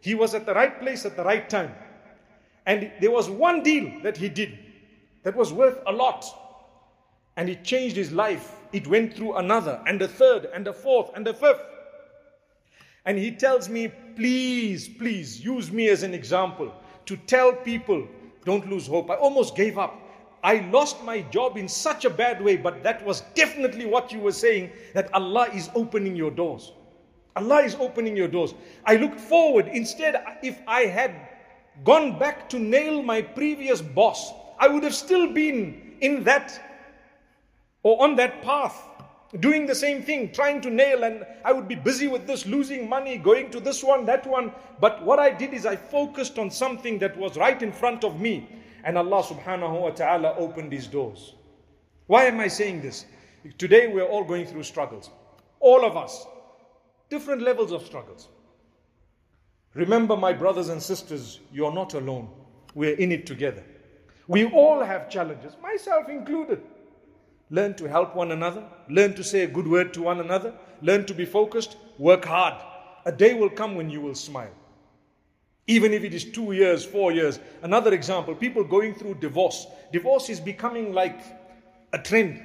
He 0.00 0.14
was 0.14 0.34
at 0.34 0.46
the 0.46 0.54
right 0.54 0.80
place 0.80 1.04
at 1.04 1.16
the 1.16 1.24
right 1.24 1.48
time. 1.48 1.74
And 2.66 2.90
there 3.00 3.10
was 3.10 3.28
one 3.28 3.62
deal 3.62 4.00
that 4.02 4.16
he 4.16 4.28
did 4.28 4.58
that 5.22 5.34
was 5.34 5.52
worth 5.52 5.78
a 5.86 5.92
lot 5.92 6.24
and 7.38 7.48
it 7.48 7.64
changed 7.64 7.96
his 7.96 8.12
life. 8.12 8.56
It 8.72 8.86
went 8.86 9.14
through 9.14 9.36
another, 9.36 9.80
and 9.86 10.02
a 10.02 10.08
third, 10.08 10.48
and 10.52 10.66
a 10.66 10.72
fourth, 10.72 11.10
and 11.14 11.26
a 11.26 11.32
fifth. 11.32 11.62
And 13.06 13.16
he 13.16 13.30
tells 13.30 13.68
me, 13.68 13.92
please, 14.16 14.88
please 14.88 15.42
use 15.42 15.72
me 15.72 15.88
as 15.88 16.02
an 16.02 16.12
example 16.12 16.74
to 17.06 17.16
tell 17.16 17.52
people, 17.52 18.06
don't 18.44 18.68
lose 18.68 18.88
hope. 18.88 19.08
I 19.08 19.14
almost 19.14 19.56
gave 19.56 19.78
up. 19.78 19.98
I 20.42 20.68
lost 20.72 21.02
my 21.04 21.22
job 21.22 21.56
in 21.56 21.68
such 21.68 22.04
a 22.04 22.10
bad 22.10 22.42
way, 22.42 22.56
but 22.56 22.82
that 22.82 23.04
was 23.06 23.22
definitely 23.34 23.86
what 23.86 24.12
you 24.12 24.18
were 24.18 24.32
saying 24.32 24.70
that 24.94 25.12
Allah 25.14 25.48
is 25.54 25.70
opening 25.74 26.16
your 26.16 26.32
doors. 26.32 26.72
Allah 27.36 27.60
is 27.60 27.76
opening 27.76 28.16
your 28.16 28.28
doors. 28.28 28.52
I 28.84 28.96
looked 28.96 29.20
forward. 29.20 29.68
Instead, 29.68 30.22
if 30.42 30.58
I 30.66 30.82
had 30.82 31.14
gone 31.84 32.18
back 32.18 32.48
to 32.50 32.58
nail 32.58 33.00
my 33.00 33.22
previous 33.22 33.80
boss, 33.80 34.32
I 34.58 34.66
would 34.66 34.82
have 34.82 34.94
still 34.94 35.32
been 35.32 35.96
in 36.00 36.24
that 36.24 36.67
or 37.82 38.02
on 38.02 38.16
that 38.16 38.42
path, 38.42 38.82
doing 39.40 39.66
the 39.66 39.74
same 39.74 40.02
thing, 40.02 40.32
trying 40.32 40.60
to 40.62 40.70
nail, 40.70 41.04
and 41.04 41.26
I 41.44 41.52
would 41.52 41.68
be 41.68 41.74
busy 41.74 42.08
with 42.08 42.26
this, 42.26 42.46
losing 42.46 42.88
money, 42.88 43.18
going 43.18 43.50
to 43.50 43.60
this 43.60 43.84
one, 43.84 44.06
that 44.06 44.26
one. 44.26 44.52
But 44.80 45.04
what 45.04 45.18
I 45.18 45.30
did 45.30 45.52
is 45.52 45.66
I 45.66 45.76
focused 45.76 46.38
on 46.38 46.50
something 46.50 46.98
that 47.00 47.16
was 47.16 47.36
right 47.36 47.62
in 47.62 47.72
front 47.72 48.04
of 48.04 48.20
me, 48.20 48.48
and 48.84 48.96
Allah 48.96 49.22
subhanahu 49.22 49.80
wa 49.80 49.90
ta'ala 49.90 50.34
opened 50.36 50.70
these 50.70 50.86
doors. 50.86 51.34
Why 52.06 52.24
am 52.24 52.40
I 52.40 52.48
saying 52.48 52.80
this? 52.80 53.04
Today 53.58 53.88
we're 53.88 54.06
all 54.06 54.24
going 54.24 54.46
through 54.46 54.62
struggles. 54.62 55.10
All 55.60 55.84
of 55.84 55.96
us. 55.96 56.26
Different 57.10 57.42
levels 57.42 57.72
of 57.72 57.84
struggles. 57.84 58.28
Remember, 59.74 60.16
my 60.16 60.32
brothers 60.32 60.70
and 60.70 60.82
sisters, 60.82 61.40
you're 61.52 61.72
not 61.72 61.94
alone. 61.94 62.28
We're 62.74 62.96
in 62.96 63.12
it 63.12 63.26
together. 63.26 63.64
We 64.26 64.46
all 64.46 64.82
have 64.82 65.08
challenges, 65.08 65.54
myself 65.62 66.08
included. 66.08 66.62
Learn 67.50 67.74
to 67.74 67.88
help 67.88 68.14
one 68.14 68.32
another. 68.32 68.62
Learn 68.88 69.14
to 69.14 69.24
say 69.24 69.42
a 69.42 69.46
good 69.46 69.66
word 69.66 69.94
to 69.94 70.02
one 70.02 70.20
another. 70.20 70.52
Learn 70.82 71.06
to 71.06 71.14
be 71.14 71.24
focused. 71.24 71.76
Work 71.98 72.24
hard. 72.24 72.54
A 73.06 73.12
day 73.12 73.34
will 73.34 73.50
come 73.50 73.74
when 73.74 73.88
you 73.88 74.00
will 74.00 74.14
smile. 74.14 74.52
Even 75.66 75.92
if 75.92 76.04
it 76.04 76.14
is 76.14 76.24
two 76.24 76.52
years, 76.52 76.84
four 76.84 77.12
years. 77.12 77.40
Another 77.62 77.92
example 77.92 78.34
people 78.34 78.64
going 78.64 78.94
through 78.94 79.14
divorce. 79.14 79.66
Divorce 79.92 80.28
is 80.28 80.40
becoming 80.40 80.92
like 80.92 81.20
a 81.92 81.98
trend. 81.98 82.40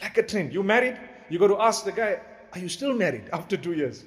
Like 0.00 0.16
a 0.18 0.22
trend. 0.22 0.52
You 0.52 0.62
married, 0.62 0.98
you 1.28 1.38
got 1.38 1.48
to 1.48 1.60
ask 1.60 1.84
the 1.84 1.92
guy, 1.92 2.20
Are 2.52 2.58
you 2.58 2.68
still 2.68 2.92
married 2.92 3.24
after 3.32 3.56
two 3.56 3.72
years? 3.72 4.04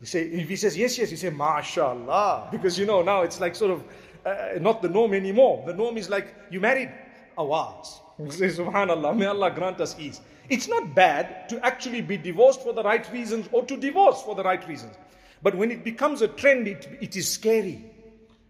You 0.00 0.06
say, 0.06 0.24
if 0.26 0.48
he 0.48 0.56
says 0.56 0.76
yes, 0.76 0.98
yes, 0.98 1.10
you 1.10 1.16
say, 1.16 1.30
MashaAllah. 1.30 2.50
Because 2.50 2.78
you 2.78 2.84
know, 2.84 3.02
now 3.02 3.22
it's 3.22 3.40
like 3.40 3.54
sort 3.54 3.70
of 3.70 3.84
uh, 4.26 4.58
not 4.60 4.82
the 4.82 4.88
norm 4.88 5.14
anymore. 5.14 5.64
The 5.66 5.74
norm 5.74 5.96
is 5.96 6.10
like, 6.10 6.34
You 6.50 6.60
married? 6.60 6.90
Awaz. 7.38 8.00
Say, 8.28 8.48
Subhanallah, 8.48 9.16
may 9.16 9.26
Allah 9.26 9.50
grant 9.50 9.80
us 9.80 9.96
ease. 9.98 10.20
It's 10.48 10.68
not 10.68 10.94
bad 10.94 11.48
to 11.48 11.64
actually 11.64 12.02
be 12.02 12.16
divorced 12.16 12.62
for 12.62 12.72
the 12.72 12.82
right 12.82 13.10
reasons 13.12 13.48
or 13.50 13.64
to 13.64 13.76
divorce 13.76 14.22
for 14.22 14.34
the 14.34 14.42
right 14.42 14.66
reasons. 14.68 14.94
But 15.42 15.54
when 15.56 15.70
it 15.70 15.84
becomes 15.84 16.22
a 16.22 16.28
trend, 16.28 16.68
it, 16.68 16.88
it 17.00 17.16
is 17.16 17.28
scary. 17.28 17.84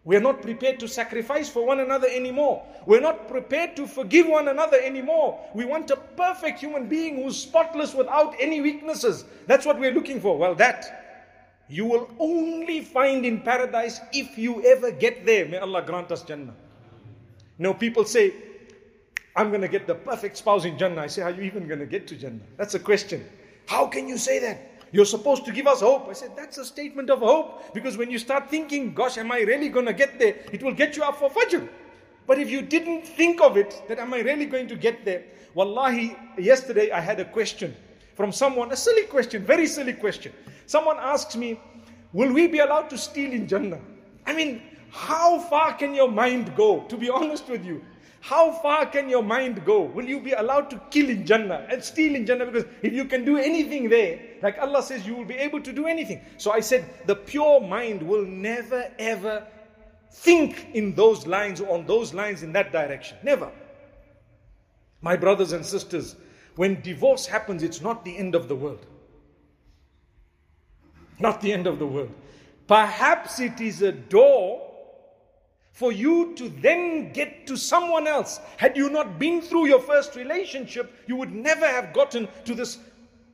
We're 0.05 0.21
not 0.21 0.43
prepared 0.43 0.81
to 0.81 0.89
sacrifice 0.89 1.49
for 1.49 1.65
one 1.67 1.81
another 1.81 2.09
anymore. 2.09 2.63
We're 2.85 3.01
not 3.01 3.27
prepared 3.27 3.75
to 3.77 3.87
forgive 3.87 4.27
one 4.27 4.49
another 4.49 4.79
anymore. 4.79 5.41
We 5.55 5.65
want 5.65 5.91
a 5.91 5.97
perfect 5.97 6.61
human 6.61 6.89
being 6.89 7.17
who's 7.17 7.41
spotless 7.41 7.95
without 7.95 8.35
any 8.39 8.61
weaknesses. 8.61 9.25
That's 9.47 9.65
what 9.65 9.81
we're 9.81 9.95
looking 9.95 10.21
for. 10.21 10.37
Well, 10.37 10.55
that 10.57 11.65
you 11.69 11.87
will 11.87 12.11
only 12.19 12.83
find 12.83 13.25
in 13.25 13.41
paradise 13.41 14.01
if 14.13 14.37
you 14.37 14.63
ever 14.65 14.91
get 14.91 15.25
there. 15.25 15.47
May 15.47 15.57
Allah 15.57 15.83
grant 15.83 16.13
us 16.13 16.23
Jannah. 16.23 16.55
No, 17.59 17.73
people 17.73 18.05
say, 18.05 18.35
I'm 19.37 19.49
going 19.49 19.63
to 19.63 19.69
get 19.69 19.87
the 19.87 19.95
perfect 19.95 20.37
spouse 20.37 20.65
in 20.65 20.79
Jannah. 20.79 21.03
I 21.03 21.07
say, 21.09 21.23
are 21.23 21.31
you 21.31 21.43
even 21.43 21.67
going 21.67 21.81
to 21.81 21.87
get 21.87 22.07
to 22.09 22.17
Jannah? 22.17 22.41
That's 22.57 22.75
a 22.75 22.79
question. 22.79 23.27
How 23.67 23.87
can 23.87 24.09
you 24.09 24.17
say 24.17 24.39
that? 24.41 24.71
You're 24.93 25.05
supposed 25.05 25.45
to 25.47 25.53
give 25.53 25.67
us 25.67 25.81
hope. 25.81 26.09
I 26.09 26.13
said, 26.13 26.37
That's 26.37 26.57
a 26.59 26.65
statement 26.65 27.11
of 27.11 27.19
hope. 27.19 27.75
Because 27.75 27.97
when 27.97 28.13
you 28.13 28.19
start 28.21 28.49
thinking, 28.49 28.95
Gosh, 28.95 29.19
am 29.19 29.33
I 29.33 29.41
really 29.41 29.69
going 29.69 29.87
to 29.87 29.93
get 29.93 30.21
there? 30.21 30.37
It 30.53 30.63
will 30.63 30.73
get 30.73 30.97
you 30.97 31.03
up 31.03 31.19
for 31.19 31.29
Fajr. 31.29 31.69
But 32.29 32.39
if 32.39 32.49
you 32.49 32.63
didn't 32.63 33.05
think 33.05 33.41
of 33.41 33.57
it, 33.57 33.83
that 33.89 33.99
am 33.99 34.15
I 34.15 34.21
really 34.21 34.47
going 34.47 34.69
to 34.69 34.77
get 34.77 35.05
there? 35.05 35.25
Wallahi, 35.55 36.17
yesterday 36.39 36.93
I 36.93 37.01
had 37.01 37.19
a 37.19 37.25
question 37.25 37.75
from 38.15 38.31
someone, 38.31 38.71
a 38.71 38.77
silly 38.77 39.03
question, 39.03 39.45
very 39.45 39.67
silly 39.67 39.95
question. 39.95 40.33
Someone 40.67 40.97
asks 41.01 41.35
me, 41.35 41.61
Will 42.13 42.33
we 42.33 42.47
be 42.47 42.61
allowed 42.61 42.89
to 42.91 42.99
steal 42.99 43.33
in 43.33 43.49
Jannah? 43.49 43.81
I 44.27 44.33
mean, 44.33 44.63
how 44.91 45.41
far 45.41 45.75
can 45.75 45.93
your 45.93 46.09
mind 46.09 46.55
go? 46.55 46.83
To 46.83 46.97
be 46.97 47.11
honest 47.11 47.49
with 47.49 47.65
you, 47.65 47.83
how 48.25 48.53
far 48.53 48.87
can 48.87 49.11
your 49.11 49.23
mind 49.23 49.67
go? 49.67 49.83
Will 49.83 50.07
you 50.07 50.19
be 50.19 50.33
allowed 50.33 50.71
to 50.71 50.81
kill 50.91 51.11
in 51.11 51.27
Jannah 51.27 51.67
and 51.69 51.85
steal 51.85 52.15
in 52.15 52.25
Jannah? 52.25 52.47
Because 52.47 52.65
if 52.81 52.95
you 52.95 53.05
can 53.05 53.23
do 53.23 53.37
anything 53.37 53.91
there, 53.91 54.19
like 54.43 54.57
Allah 54.59 54.83
says, 54.83 55.07
you 55.07 55.15
will 55.15 55.27
be 55.27 55.35
able 55.35 55.61
to 55.61 55.75
do 55.75 55.87
anything. 55.87 56.23
So 56.39 56.51
I 56.51 56.61
said, 56.61 56.87
the 57.05 57.17
pure 57.17 57.61
mind 57.61 58.03
will 58.03 58.25
never 58.25 58.91
ever 58.99 59.47
think 60.11 60.69
in 60.73 60.95
those 60.95 61.27
lines 61.27 61.61
or 61.61 61.69
on 61.75 61.85
those 61.85 62.15
lines 62.15 62.43
in 62.43 62.51
that 62.55 62.73
direction. 62.73 63.19
Never. 63.23 63.53
My 65.03 65.17
brothers 65.17 65.53
and 65.53 65.67
sisters, 65.67 66.17
when 66.57 66.81
divorce 66.81 67.27
happens, 67.27 67.63
it's 67.63 67.83
not 67.83 68.07
the 68.07 68.17
end 68.17 68.35
of 68.35 68.49
the 68.49 68.57
world. 68.57 68.87
Not 71.19 71.43
the 71.43 71.53
end 71.53 71.67
of 71.67 71.79
the 71.79 71.87
world. 71.87 72.15
Perhaps 72.69 73.39
it 73.39 73.61
is 73.61 73.83
a 73.83 73.93
door 73.93 74.74
for 75.75 75.91
you 75.91 76.33
to 76.37 76.49
then 76.49 77.13
get 77.13 77.49
to 77.49 77.57
someone 77.57 78.07
else. 78.07 78.39
Had 78.57 78.77
you 78.77 78.89
not 78.89 79.19
been 79.19 79.43
through 79.43 79.67
your 79.67 79.81
first 79.81 80.15
relationship, 80.15 80.93
you 81.09 81.17
would 81.17 81.33
never 81.33 81.67
have 81.67 81.93
gotten 81.93 82.29
to 82.45 82.55
this 82.55 82.79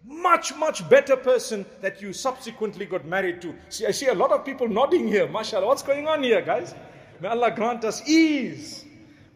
much, 0.06 0.56
much 0.56 0.88
better 0.88 1.16
person 1.16 1.66
that 1.82 2.00
you 2.00 2.14
subsequently 2.14 2.87
got 2.87 3.04
married 3.04 3.42
to. 3.42 3.54
See, 3.68 3.87
I 3.87 3.90
see 3.90 4.06
a 4.06 4.14
lot 4.14 4.32
of 4.32 4.44
people 4.44 4.68
nodding 4.68 5.06
here. 5.06 5.28
MashaAllah. 5.28 5.66
What's 5.66 5.82
going 5.82 6.09
on 6.09 6.23
here, 6.23 6.40
guys? 6.40 6.75
May 7.20 7.28
Allah 7.28 7.50
grant 7.54 7.85
us 7.85 8.09
ease. 8.09 8.87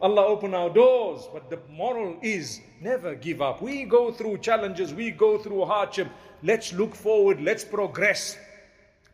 Allah 0.01 0.25
open 0.25 0.55
our 0.55 0.71
doors. 0.71 1.29
But 1.31 1.51
the 1.51 1.59
moral 1.69 2.17
is 2.23 2.59
never 2.81 3.13
give 3.13 3.39
up. 3.39 3.61
We 3.61 3.83
go 3.83 4.11
through 4.11 4.39
challenges, 4.39 4.95
we 4.95 5.11
go 5.11 5.37
through 5.37 5.63
hardship. 5.65 6.07
Let's 6.41 6.73
look 6.73 6.95
forward, 6.95 7.39
let's 7.39 7.63
progress. 7.63 8.35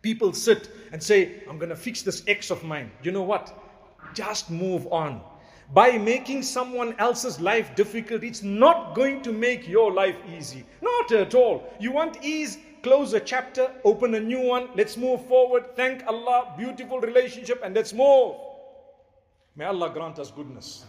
People 0.01 0.31
sit 0.31 0.69
and 0.93 1.03
say, 1.03 1.43
I'm 1.50 1.57
going 1.57 1.69
to 1.69 1.75
fix 1.75 2.01
this 2.01 2.24
ex 2.25 2.51
of 2.51 2.63
mine. 2.63 2.89
You 3.03 3.12
know 3.12 3.21
what? 3.21 3.61
Just 4.13 4.50
move 4.50 4.88
on. 4.91 5.22
By 5.74 5.98
making 5.98 6.44
someone 6.44 6.96
else's 7.00 7.39
life 7.39 7.75
difficult, 7.75 8.24
it's 8.24 8.44
not 8.44 8.94
going 8.94 9.22
to 9.22 9.32
make 9.32 9.68
your 9.68 9.91
life 9.91 10.18
easy. 10.38 10.65
Not 10.82 11.12
at 11.13 11.34
all. 11.34 11.63
You 11.80 11.91
want 11.91 12.24
ease? 12.24 12.58
Close 12.84 13.13
a 13.13 13.20
chapter, 13.20 13.70
open 13.84 14.15
a 14.15 14.20
new 14.20 14.41
one, 14.41 14.68
let's 14.75 14.98
move 14.98 15.24
forward. 15.27 15.75
Thank 15.75 16.03
Allah, 16.08 16.56
beautiful 16.58 17.00
relationship, 17.00 17.62
and 17.63 17.75
let's 17.75 17.94
move. 17.94 18.36
May 19.56 19.65
Allah 19.65 19.91
grant 19.94 20.18
us 20.18 20.32
goodness. 20.32 20.86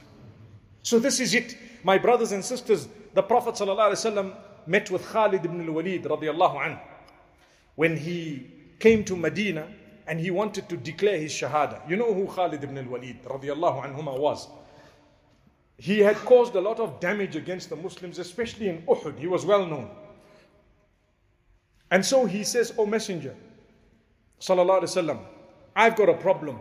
So, 0.83 0.99
this 0.99 1.21
is 1.21 1.35
it. 1.35 1.57
My 1.85 1.99
brothers 1.99 2.33
and 2.33 2.43
sisters, 2.45 2.89
the 3.13 3.23
Prophet 3.23 3.55
ﷺ 3.55 4.35
met 4.67 4.91
with 4.91 5.05
Khalid 5.07 5.45
ibn 5.45 5.61
al 5.69 5.75
Walid. 5.75 6.07
When 7.75 7.97
he 7.97 8.51
came 8.79 9.05
to 9.05 9.15
Medina, 9.15 9.69
and 10.07 10.19
he 10.19 10.31
wanted 10.31 10.69
to 10.69 10.77
declare 10.77 11.19
his 11.19 11.33
shahada. 11.33 11.89
You 11.89 11.97
know 11.97 12.13
who 12.13 12.27
Khalid 12.27 12.63
ibn 12.65 12.79
al-Walid 12.79 13.23
radiallahu 13.25 13.85
anhuma 13.85 14.19
was? 14.19 14.49
He 15.77 16.01
had 16.01 16.17
caused 16.17 16.55
a 16.55 16.61
lot 16.61 16.79
of 16.81 17.01
damage 17.01 17.37
against 17.37 17.71
the 17.71 17.77
Muslims, 17.77 18.19
especially 18.19 18.69
in 18.69 18.83
Uhud. 18.83 19.19
He 19.19 19.27
was 19.27 19.45
well 19.45 19.67
known. 19.67 19.91
And 21.91 22.05
so 22.05 22.25
he 22.25 22.45
says, 22.45 22.73
O 22.79 22.87
Messenger, 22.87 23.35
sallallahu 24.41 24.83
alaihi 24.83 25.05
wasallam, 25.05 25.19
I've 25.75 25.97
got 25.97 26.09
a 26.09 26.15
problem. 26.15 26.59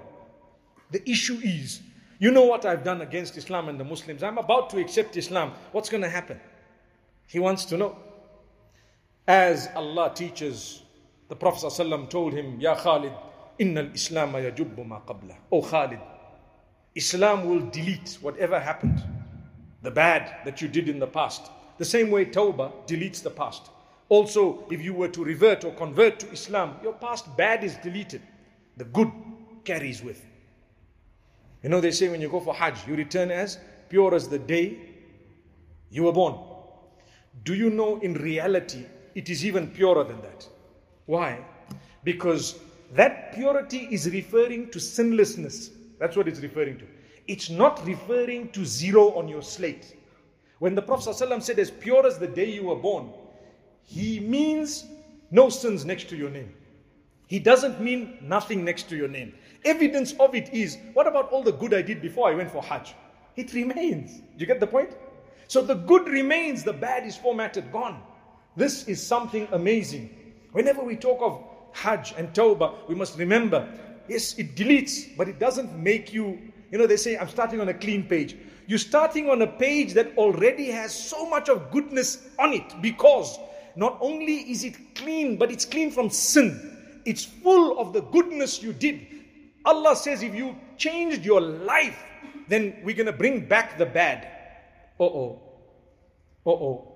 The 0.91 1.07
issue 1.09 1.39
is, 1.43 1.81
you 2.19 2.31
know 2.31 2.45
what 2.45 2.65
I've 2.65 2.83
done 2.83 3.01
against 3.01 3.37
Islam 3.37 3.69
and 3.69 3.79
the 3.79 3.83
Muslims. 3.83 4.23
I'm 4.23 4.37
about 4.37 4.69
to 4.71 4.79
accept 4.79 5.17
Islam. 5.17 5.53
What's 5.71 5.89
going 5.89 6.03
to 6.03 6.09
happen? 6.09 6.39
He 7.27 7.39
wants 7.39 7.65
to 7.65 7.77
know. 7.77 7.97
As 9.27 9.69
Allah 9.75 10.11
teaches, 10.13 10.81
the 11.29 11.35
Prophet 11.35 11.67
ﷺ 11.67 12.09
told 12.09 12.33
him, 12.33 12.59
Ya 12.59 12.75
Khalid, 12.75 13.13
Innal 13.59 13.93
Islam 13.93 14.31
ma 14.31 14.99
qabla. 15.01 15.35
Oh 15.51 15.61
Khalid, 15.61 15.99
Islam 16.95 17.45
will 17.45 17.69
delete 17.69 18.17
whatever 18.21 18.59
happened, 18.59 19.01
the 19.81 19.91
bad 19.91 20.45
that 20.45 20.61
you 20.61 20.67
did 20.67 20.89
in 20.89 20.99
the 20.99 21.07
past. 21.07 21.49
The 21.77 21.85
same 21.85 22.11
way 22.11 22.25
Tawbah 22.25 22.71
deletes 22.87 23.23
the 23.23 23.29
past. 23.29 23.69
Also, 24.09 24.65
if 24.69 24.81
you 24.81 24.93
were 24.93 25.07
to 25.07 25.23
revert 25.23 25.63
or 25.63 25.71
convert 25.73 26.19
to 26.19 26.29
Islam, 26.31 26.75
your 26.83 26.93
past 26.93 27.35
bad 27.37 27.63
is 27.63 27.75
deleted. 27.77 28.21
The 28.77 28.83
good 28.85 29.11
carries 29.63 30.03
with. 30.03 30.23
You 31.63 31.69
know, 31.69 31.79
they 31.79 31.91
say 31.91 32.09
when 32.09 32.21
you 32.21 32.29
go 32.29 32.39
for 32.39 32.53
Hajj, 32.53 32.87
you 32.87 32.95
return 32.95 33.31
as 33.31 33.57
pure 33.89 34.13
as 34.13 34.27
the 34.27 34.39
day 34.39 34.77
you 35.89 36.03
were 36.03 36.11
born. 36.11 36.35
Do 37.43 37.53
you 37.53 37.69
know 37.69 37.99
in 37.99 38.15
reality 38.15 38.85
it 39.15 39.29
is 39.29 39.45
even 39.45 39.67
purer 39.67 40.03
than 40.03 40.21
that? 40.21 40.47
Why? 41.05 41.39
Because 42.03 42.59
that 42.93 43.33
purity 43.33 43.87
is 43.91 44.09
referring 44.09 44.69
to 44.71 44.79
sinlessness. 44.79 45.71
That's 45.99 46.17
what 46.17 46.27
it's 46.27 46.39
referring 46.39 46.77
to. 46.79 46.85
It's 47.27 47.49
not 47.49 47.85
referring 47.85 48.49
to 48.49 48.65
zero 48.65 49.11
on 49.13 49.27
your 49.27 49.41
slate. 49.41 49.95
When 50.59 50.75
the 50.75 50.81
Prophet 50.81 51.15
ﷺ 51.15 51.43
said, 51.43 51.59
as 51.59 51.71
pure 51.71 52.05
as 52.05 52.17
the 52.17 52.27
day 52.27 52.51
you 52.51 52.63
were 52.63 52.75
born, 52.75 53.11
he 53.83 54.19
means 54.19 54.85
no 55.31 55.49
sins 55.49 55.85
next 55.85 56.09
to 56.09 56.15
your 56.17 56.29
name. 56.29 56.53
He 57.27 57.39
doesn't 57.39 57.79
mean 57.79 58.17
nothing 58.21 58.65
next 58.65 58.89
to 58.89 58.97
your 58.97 59.07
name. 59.07 59.33
Evidence 59.63 60.13
of 60.19 60.35
it 60.35 60.53
is, 60.53 60.77
what 60.93 61.07
about 61.07 61.31
all 61.31 61.43
the 61.43 61.53
good 61.53 61.73
I 61.73 61.81
did 61.81 62.01
before 62.01 62.29
I 62.29 62.35
went 62.35 62.51
for 62.51 62.61
Hajj? 62.61 62.93
It 63.37 63.53
remains. 63.53 64.19
Do 64.19 64.37
you 64.37 64.45
get 64.45 64.59
the 64.59 64.67
point? 64.67 64.91
So 65.47 65.61
the 65.61 65.75
good 65.75 66.07
remains, 66.07 66.63
the 66.63 66.73
bad 66.73 67.05
is 67.05 67.15
formatted, 67.15 67.71
gone. 67.71 68.01
This 68.55 68.87
is 68.87 69.05
something 69.05 69.47
amazing. 69.51 70.33
Whenever 70.51 70.83
we 70.83 70.95
talk 70.97 71.19
of 71.21 71.43
Hajj 71.73 72.13
and 72.17 72.33
Tawbah, 72.33 72.87
we 72.87 72.95
must 72.95 73.17
remember 73.17 73.67
yes, 74.11 74.37
it 74.37 74.55
deletes, 74.55 75.15
but 75.15 75.27
it 75.27 75.39
doesn't 75.39 75.73
make 75.77 76.13
you, 76.13 76.37
you 76.71 76.77
know, 76.77 76.85
they 76.85 76.97
say, 76.97 77.17
I'm 77.17 77.29
starting 77.29 77.61
on 77.61 77.69
a 77.69 77.73
clean 77.73 78.03
page. 78.03 78.35
You're 78.67 78.79
starting 78.79 79.29
on 79.29 79.41
a 79.41 79.47
page 79.47 79.93
that 79.93 80.15
already 80.17 80.69
has 80.71 80.93
so 80.93 81.29
much 81.29 81.49
of 81.49 81.71
goodness 81.71 82.29
on 82.37 82.53
it 82.53 82.81
because 82.81 83.39
not 83.75 83.97
only 84.01 84.51
is 84.51 84.63
it 84.63 84.75
clean, 84.95 85.37
but 85.37 85.51
it's 85.51 85.65
clean 85.65 85.91
from 85.91 86.09
sin. 86.09 87.01
It's 87.05 87.23
full 87.23 87.79
of 87.79 87.93
the 87.93 88.01
goodness 88.01 88.61
you 88.61 88.73
did. 88.73 89.07
Allah 89.65 89.95
says 89.95 90.23
if 90.23 90.35
you 90.35 90.55
changed 90.77 91.25
your 91.25 91.41
life, 91.41 92.03
then 92.47 92.77
we're 92.83 92.95
going 92.95 93.07
to 93.07 93.13
bring 93.13 93.45
back 93.45 93.77
the 93.77 93.85
bad. 93.85 94.27
Uh 94.99 95.03
oh. 95.03 95.41
Uh 96.45 96.49
oh. 96.49 96.90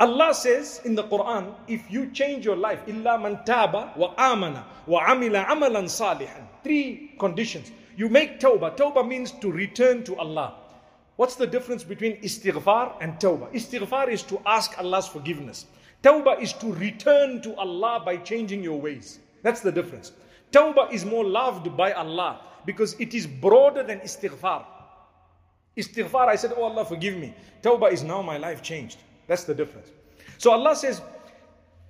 Allah 0.00 0.32
says 0.32 0.80
in 0.84 0.94
the 0.94 1.02
Quran, 1.04 1.54
if 1.66 1.90
you 1.90 2.10
change 2.12 2.44
your 2.44 2.54
life, 2.54 2.80
illa 2.86 3.18
man 3.18 3.40
taba 3.44 3.96
wa 3.96 4.14
amana 4.16 4.64
wa 4.86 5.04
amila 5.04 5.44
amalan 5.46 5.86
salihan. 5.90 6.46
Three 6.62 7.14
conditions. 7.18 7.72
You 7.96 8.08
make 8.08 8.38
tawbah. 8.38 8.76
Tawbah 8.76 9.06
means 9.06 9.32
to 9.32 9.50
return 9.50 10.04
to 10.04 10.16
Allah. 10.16 10.54
What's 11.16 11.34
the 11.34 11.48
difference 11.48 11.82
between 11.82 12.22
istighfar 12.22 12.94
and 13.00 13.14
tawbah? 13.14 13.52
Istighfar 13.52 14.08
is 14.08 14.22
to 14.24 14.40
ask 14.46 14.78
Allah's 14.78 15.08
forgiveness. 15.08 15.66
Tawbah 16.04 16.40
is 16.40 16.52
to 16.54 16.72
return 16.74 17.42
to 17.42 17.56
Allah 17.56 18.00
by 18.04 18.18
changing 18.18 18.62
your 18.62 18.80
ways. 18.80 19.18
That's 19.42 19.62
the 19.62 19.72
difference. 19.72 20.12
Tawbah 20.52 20.92
is 20.92 21.04
more 21.04 21.24
loved 21.24 21.76
by 21.76 21.90
Allah 21.90 22.40
because 22.64 22.94
it 23.00 23.14
is 23.14 23.26
broader 23.26 23.82
than 23.82 23.98
istighfar. 23.98 24.64
Istighfar, 25.76 26.28
I 26.28 26.36
said, 26.36 26.52
Oh 26.56 26.62
Allah, 26.62 26.84
forgive 26.84 27.16
me. 27.16 27.34
Tawbah 27.62 27.90
is 27.90 28.04
now 28.04 28.22
my 28.22 28.36
life 28.36 28.62
changed. 28.62 28.98
That's 29.27 29.43
the 29.43 29.53
difference. 29.53 29.89
So 30.37 30.51
Allah 30.51 30.75
says, 30.75 31.01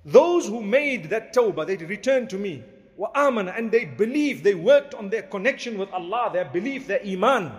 those 0.04 0.46
who 0.46 0.62
made 0.62 1.10
that 1.10 1.34
tawbah, 1.34 1.66
they 1.66 1.76
returned 1.76 2.30
to 2.30 2.38
me. 2.38 2.62
وَآمَنَ 2.98 3.56
And 3.56 3.70
they 3.72 3.84
believed, 3.84 4.44
they 4.44 4.54
worked 4.54 4.94
on 4.94 5.10
their 5.10 5.22
connection 5.22 5.78
with 5.78 5.90
Allah, 5.92 6.30
their 6.32 6.44
belief, 6.44 6.86
their 6.86 7.00
iman. 7.04 7.52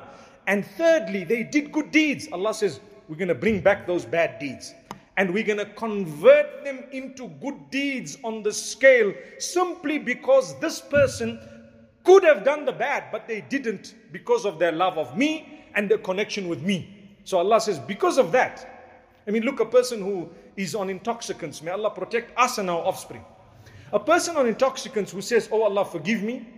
And 0.48 0.65
thirdly, 0.65 1.24
they 1.24 1.43
did 1.43 1.72
good 1.72 1.91
deeds. 1.91 2.27
Allah 2.31 2.53
says, 2.53 2.79
we're 3.07 3.15
going 3.15 3.29
to 3.29 3.36
bring 3.36 3.60
back 3.60 3.88
those 3.88 4.05
bad 4.05 4.39
deeds. 4.39 4.74
And 5.17 5.34
we're 5.34 5.43
going 5.43 5.60
to 5.60 5.65
convert 5.65 6.63
them 6.63 6.84
into 6.91 7.29
good 7.41 7.69
deeds 7.72 8.17
on 8.24 8.43
the 8.43 8.53
scale 8.53 9.13
simply 9.39 9.98
because 9.98 10.60
this 10.60 10.81
person 10.81 11.39
could 12.03 12.24
have 12.24 12.43
done 12.43 12.65
the 12.65 12.72
bad, 12.72 13.05
but 13.12 13.27
they 13.27 13.41
didn't 13.41 13.95
because 14.12 14.45
of 14.45 14.60
their 14.60 14.72
love 14.72 14.98
of 14.98 15.17
me 15.17 15.63
and 15.74 15.89
their 15.89 15.98
connection 15.98 16.48
with 16.48 16.62
me. 16.62 17.17
So 17.24 17.39
Allah 17.39 17.60
says, 17.60 17.79
because 17.79 18.17
of 18.17 18.31
that, 18.34 18.68
I 19.30 19.32
mean, 19.32 19.44
look, 19.44 19.60
a 19.60 19.64
person 19.64 20.02
who 20.02 20.28
is 20.56 20.75
on 20.75 20.90
intoxicants, 20.90 21.62
may 21.62 21.70
Allah 21.70 21.90
protect 21.90 22.37
us 22.37 22.58
and 22.58 22.68
our 22.68 22.80
offspring. 22.84 23.25
A 23.92 24.00
person 24.00 24.37
on 24.37 24.49
intoxicants 24.49 25.12
who 25.12 25.20
says, 25.20 25.49
Oh 25.52 25.62
Allah, 25.62 25.84
forgive 25.84 26.25
me, 26.25 26.49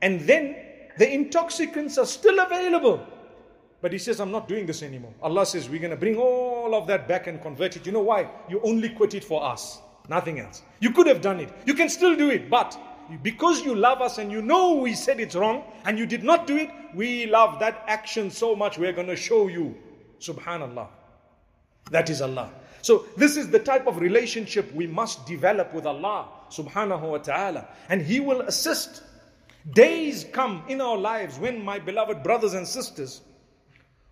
and 0.00 0.22
then 0.22 0.56
the 0.96 1.12
intoxicants 1.12 1.98
are 1.98 2.06
still 2.06 2.40
available. 2.40 3.06
But 3.82 3.92
he 3.92 3.98
says, 3.98 4.20
I'm 4.20 4.30
not 4.30 4.48
doing 4.48 4.64
this 4.64 4.82
anymore. 4.82 5.12
Allah 5.20 5.44
says, 5.44 5.68
We're 5.68 5.80
going 5.80 5.90
to 5.90 5.98
bring 5.98 6.16
all 6.16 6.74
of 6.74 6.86
that 6.86 7.06
back 7.06 7.26
and 7.26 7.42
convert 7.42 7.76
it. 7.76 7.84
You 7.84 7.92
know 7.92 8.00
why? 8.00 8.30
You 8.48 8.58
only 8.64 8.88
quit 8.88 9.12
it 9.12 9.22
for 9.22 9.44
us, 9.44 9.82
nothing 10.08 10.40
else. 10.40 10.62
You 10.80 10.92
could 10.92 11.06
have 11.06 11.20
done 11.20 11.40
it. 11.40 11.50
You 11.66 11.74
can 11.74 11.90
still 11.90 12.16
do 12.16 12.30
it, 12.30 12.48
but 12.48 12.74
because 13.22 13.62
you 13.66 13.74
love 13.74 14.00
us 14.00 14.16
and 14.16 14.32
you 14.32 14.40
know 14.40 14.76
we 14.76 14.94
said 14.94 15.20
it's 15.20 15.34
wrong 15.34 15.62
and 15.84 15.98
you 15.98 16.06
did 16.06 16.24
not 16.24 16.46
do 16.46 16.56
it, 16.56 16.70
we 16.94 17.26
love 17.26 17.60
that 17.60 17.84
action 17.86 18.30
so 18.30 18.56
much, 18.56 18.78
we're 18.78 18.94
going 18.94 19.08
to 19.08 19.16
show 19.16 19.48
you. 19.48 19.76
Subhanallah. 20.20 20.88
That 21.91 22.09
is 22.09 22.21
Allah. 22.21 22.51
So 22.81 23.05
this 23.17 23.35
is 23.35 23.49
the 23.49 23.59
type 23.59 23.87
of 23.87 23.99
relationship 23.99 24.73
we 24.73 24.87
must 24.87 25.25
develop 25.25 25.73
with 25.73 25.85
Allah 25.85 26.27
subhanahu 26.49 27.01
wa 27.01 27.17
ta'ala. 27.17 27.67
And 27.89 28.01
He 28.01 28.19
will 28.19 28.41
assist. 28.41 29.03
Days 29.73 30.25
come 30.31 30.63
in 30.69 30.79
our 30.81 30.97
lives 30.97 31.37
when, 31.37 31.63
my 31.63 31.79
beloved 31.79 32.23
brothers 32.23 32.53
and 32.53 32.67
sisters, 32.67 33.21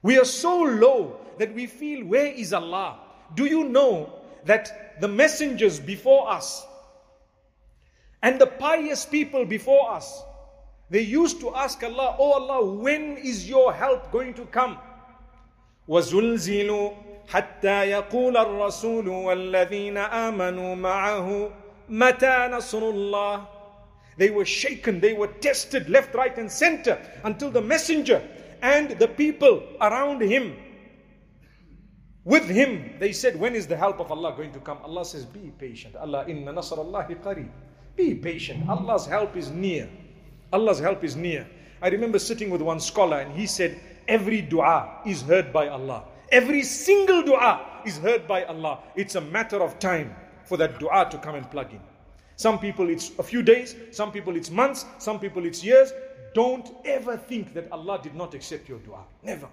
we 0.01 0.19
are 0.19 0.25
so 0.25 0.61
low 0.61 1.19
that 1.39 1.53
we 1.53 1.65
feel, 1.65 2.05
where 2.05 2.27
is 2.27 2.53
Allah? 2.53 2.99
Do 3.35 3.45
you 3.45 3.63
know 3.63 4.13
that 4.45 4.99
the 5.01 5.07
messengers 5.07 5.79
before 5.79 6.29
us 6.29 6.65
and 8.21 8.39
the 8.39 8.47
pious 8.47 9.05
people 9.05 9.45
before 9.45 9.91
us, 9.91 10.21
they 10.89 11.01
used 11.01 11.39
to 11.41 11.53
ask 11.55 11.83
Allah, 11.83 12.15
Oh 12.19 12.33
Allah, 12.33 12.65
when 12.73 13.17
is 13.17 13.47
your 13.47 13.73
help 13.73 14.11
going 14.11 14.33
to 14.35 14.45
come? 14.45 14.77
وَزُلْزِلُوا 15.87 16.95
حتى 17.27 17.89
يقول 17.89 18.37
الرسول 18.37 19.07
والذين 19.07 19.97
آمنوا 19.97 20.75
معه 20.75 21.49
متى 21.89 22.47
نصر 22.51 22.89
الله 22.89 23.45
They 24.17 24.31
were 24.31 24.45
shaken, 24.45 24.99
they 24.99 25.13
were 25.13 25.27
tested 25.27 25.89
left, 25.89 26.15
right, 26.15 26.35
and 26.37 26.51
center 26.51 26.97
until 27.23 27.51
the 27.51 27.61
messenger 27.61 28.21
and 28.63 28.91
the 28.97 29.07
people 29.07 29.61
around 29.79 30.21
him, 30.21 30.55
with 32.27 32.49
him, 32.49 32.95
they 32.99 33.13
said, 33.13 33.39
When 33.39 33.55
is 33.55 33.67
the 33.67 33.77
help 33.77 34.01
of 34.01 34.11
Allah 34.11 34.33
going 34.35 34.51
to 34.51 34.59
come? 34.59 34.79
Allah 34.83 35.05
says, 35.05 35.23
Be 35.23 35.53
patient. 35.57 35.95
Allah, 35.95 36.25
inna 36.27 36.51
nasr 36.51 36.75
Allahi 36.75 37.15
qareeb. 37.15 37.49
Be 37.95 38.15
patient. 38.15 38.67
Allah's 38.67 39.05
help 39.05 39.37
is 39.37 39.49
near. 39.49 39.87
Allah's 40.51 40.79
help 40.79 41.05
is 41.05 41.15
near. 41.15 41.47
I 41.81 41.87
remember 41.87 42.19
sitting 42.19 42.49
with 42.49 42.61
one 42.61 42.81
scholar 42.81 43.19
and 43.19 43.31
he 43.31 43.45
said, 43.45 43.79
Every 44.09 44.41
dua 44.41 45.03
is 45.05 45.21
heard 45.21 45.53
by 45.53 45.69
Allah. 45.69 46.03
Every 46.32 46.62
single 46.62 47.22
dua 47.22 47.82
is 47.84 47.98
heard 47.98 48.26
by 48.26 48.44
Allah. 48.44 48.78
It's 48.96 49.16
a 49.16 49.20
matter 49.20 49.62
of 49.62 49.78
time 49.78 50.16
for 50.44 50.56
that 50.56 50.78
dua 50.78 51.06
to 51.10 51.18
come 51.18 51.34
and 51.34 51.48
plug 51.50 51.70
in. 51.72 51.80
Some 52.36 52.58
people 52.58 52.88
it's 52.88 53.12
a 53.18 53.22
few 53.22 53.42
days, 53.42 53.76
some 53.90 54.10
people 54.10 54.34
it's 54.34 54.50
months, 54.50 54.86
some 54.98 55.20
people 55.20 55.44
it's 55.44 55.62
years. 55.62 55.92
Don't 56.32 56.74
ever 56.86 57.18
think 57.18 57.52
that 57.52 57.70
Allah 57.70 58.00
did 58.02 58.14
not 58.14 58.32
accept 58.32 58.66
your 58.66 58.78
dua. 58.78 59.04
Never. 59.22 59.46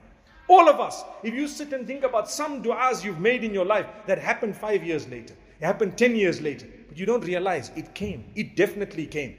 All 0.47 0.69
of 0.69 0.79
us, 0.79 1.03
if 1.21 1.33
you 1.33 1.49
sit 1.49 1.73
and 1.73 1.85
think 1.85 2.05
about 2.05 2.29
some 2.29 2.63
du'as 2.63 3.03
you've 3.03 3.19
made 3.19 3.43
in 3.43 3.53
your 3.53 3.65
life 3.65 3.85
that 4.07 4.17
happened 4.17 4.55
five 4.55 4.81
years 4.81 5.05
later, 5.09 5.35
it 5.59 5.65
happened 5.65 5.97
10 5.97 6.15
years 6.15 6.41
later, 6.41 6.65
but 6.87 6.97
you 6.97 7.05
don't 7.05 7.25
realize 7.25 7.71
it 7.75 7.93
came. 7.93 8.23
It 8.35 8.55
definitely 8.55 9.05
came 9.05 9.35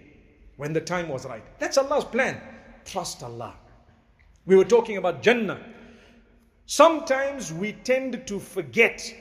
when 0.58 0.74
the 0.74 0.80
time 0.82 1.08
was 1.08 1.24
right. 1.24 1.42
That's 1.58 1.78
Allah's 1.78 2.04
plan. 2.04 2.38
Trust 2.84 3.22
Allah. 3.22 3.54
We 4.44 4.56
were 4.56 4.64
talking 4.66 4.98
about 4.98 5.22
Jannah. 5.22 5.58
Sometimes 6.70 7.52
we 7.52 7.72
tend 7.72 8.28
to 8.28 8.38
forget 8.38 9.12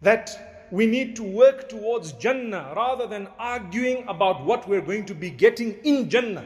that 0.00 0.68
we 0.70 0.86
need 0.86 1.16
to 1.16 1.24
work 1.24 1.68
towards 1.68 2.12
Jannah 2.12 2.72
rather 2.76 3.08
than 3.08 3.26
arguing 3.36 4.04
about 4.06 4.44
what 4.44 4.68
we're 4.68 4.80
going 4.80 5.06
to 5.06 5.14
be 5.16 5.28
getting 5.28 5.72
in 5.82 6.08
Jannah. 6.08 6.44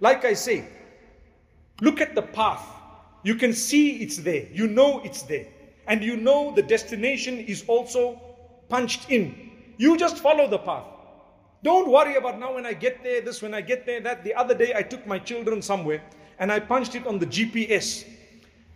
Like 0.00 0.24
I 0.24 0.32
say, 0.34 0.64
look 1.80 2.00
at 2.00 2.16
the 2.16 2.22
path. 2.22 2.66
You 3.22 3.36
can 3.36 3.52
see 3.52 4.02
it's 4.02 4.16
there. 4.16 4.48
You 4.52 4.66
know 4.66 5.00
it's 5.04 5.22
there. 5.22 5.46
And 5.86 6.02
you 6.02 6.16
know 6.16 6.52
the 6.56 6.62
destination 6.62 7.38
is 7.38 7.64
also 7.68 8.20
punched 8.68 9.08
in. 9.12 9.52
You 9.76 9.96
just 9.96 10.16
follow 10.16 10.48
the 10.48 10.58
path. 10.58 10.86
Don't 11.62 11.88
worry 11.88 12.16
about 12.16 12.40
now 12.40 12.56
when 12.56 12.66
I 12.66 12.72
get 12.72 13.04
there, 13.04 13.20
this, 13.20 13.42
when 13.42 13.54
I 13.54 13.60
get 13.60 13.86
there, 13.86 14.00
that. 14.00 14.24
The 14.24 14.34
other 14.34 14.56
day 14.56 14.72
I 14.74 14.82
took 14.82 15.06
my 15.06 15.20
children 15.20 15.62
somewhere 15.62 16.02
and 16.40 16.50
I 16.50 16.58
punched 16.58 16.96
it 16.96 17.06
on 17.06 17.20
the 17.20 17.26
GPS. 17.26 18.17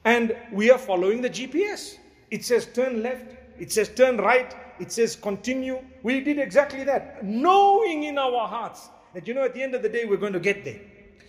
And 0.04 0.36
we 0.50 0.70
are 0.70 0.78
following 0.78 1.22
the 1.22 1.30
GPS. 1.30 1.96
It 2.30 2.44
says 2.44 2.66
turn 2.66 3.02
left, 3.02 3.36
it 3.58 3.70
says 3.70 3.88
turn 3.90 4.16
right, 4.16 4.54
it 4.80 4.90
says 4.90 5.16
continue. 5.16 5.78
We 6.02 6.20
did 6.20 6.38
exactly 6.38 6.84
that, 6.84 7.24
knowing 7.24 8.04
in 8.04 8.18
our 8.18 8.48
hearts 8.48 8.88
that, 9.14 9.28
you 9.28 9.34
know, 9.34 9.44
at 9.44 9.54
the 9.54 9.62
end 9.62 9.74
of 9.74 9.82
the 9.82 9.88
day, 9.88 10.04
we're 10.04 10.16
going 10.16 10.32
to 10.32 10.40
get 10.40 10.64
there. 10.64 10.80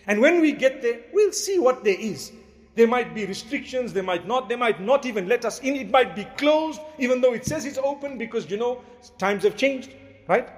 And 0.07 0.21
when 0.21 0.41
we 0.41 0.51
get 0.53 0.81
there, 0.81 1.01
we'll 1.13 1.31
see 1.31 1.59
what 1.59 1.83
there 1.83 1.99
is. 1.99 2.31
There 2.75 2.87
might 2.87 3.13
be 3.13 3.25
restrictions, 3.25 3.93
they 3.93 4.01
might 4.01 4.27
not, 4.27 4.49
they 4.49 4.55
might 4.55 4.81
not 4.81 5.05
even 5.05 5.27
let 5.27 5.45
us 5.45 5.59
in. 5.59 5.75
It 5.75 5.91
might 5.91 6.15
be 6.15 6.25
closed, 6.37 6.81
even 6.97 7.21
though 7.21 7.33
it 7.33 7.45
says 7.45 7.65
it's 7.65 7.77
open 7.77 8.17
because, 8.17 8.49
you 8.49 8.57
know, 8.57 8.81
times 9.19 9.43
have 9.43 9.55
changed, 9.55 9.91
right? 10.27 10.49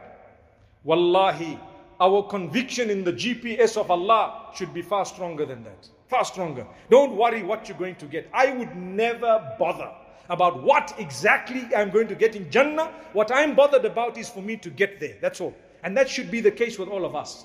Wallahi, 0.86 1.60
our 2.00 2.24
conviction 2.24 2.90
in 2.90 3.04
the 3.04 3.12
GPS 3.12 3.76
of 3.76 3.92
Allah 3.92 4.52
should 4.56 4.74
be 4.74 4.82
far 4.82 5.06
stronger 5.06 5.46
than 5.46 5.64
that. 5.66 5.90
Far 6.16 6.24
stronger. 6.24 6.66
Don't 6.90 7.18
worry 7.18 7.44
what 7.44 7.68
you're 7.68 7.78
going 7.78 7.96
to 7.96 8.06
get. 8.06 8.30
I 8.34 8.54
would 8.54 8.74
never 8.74 9.54
bother 9.60 9.92
about 10.30 10.64
what 10.64 10.96
exactly 10.98 11.68
I'm 11.76 11.90
going 11.90 12.08
to 12.08 12.16
get 12.16 12.38
in 12.38 12.50
Jannah. 12.50 12.90
What 13.12 13.34
I'm 13.34 13.54
bothered 13.54 13.84
about 13.84 14.18
is 14.18 14.30
for 14.30 14.42
me 14.42 14.56
to 14.56 14.70
get 14.70 14.98
there. 15.02 15.18
That's 15.20 15.42
all. 15.42 15.54
And 15.84 15.98
that 15.98 16.08
should 16.10 16.32
be 16.32 16.40
the 16.40 16.52
case 16.52 16.80
with 16.80 16.88
all 16.88 17.04
of 17.04 17.18
us. 17.18 17.44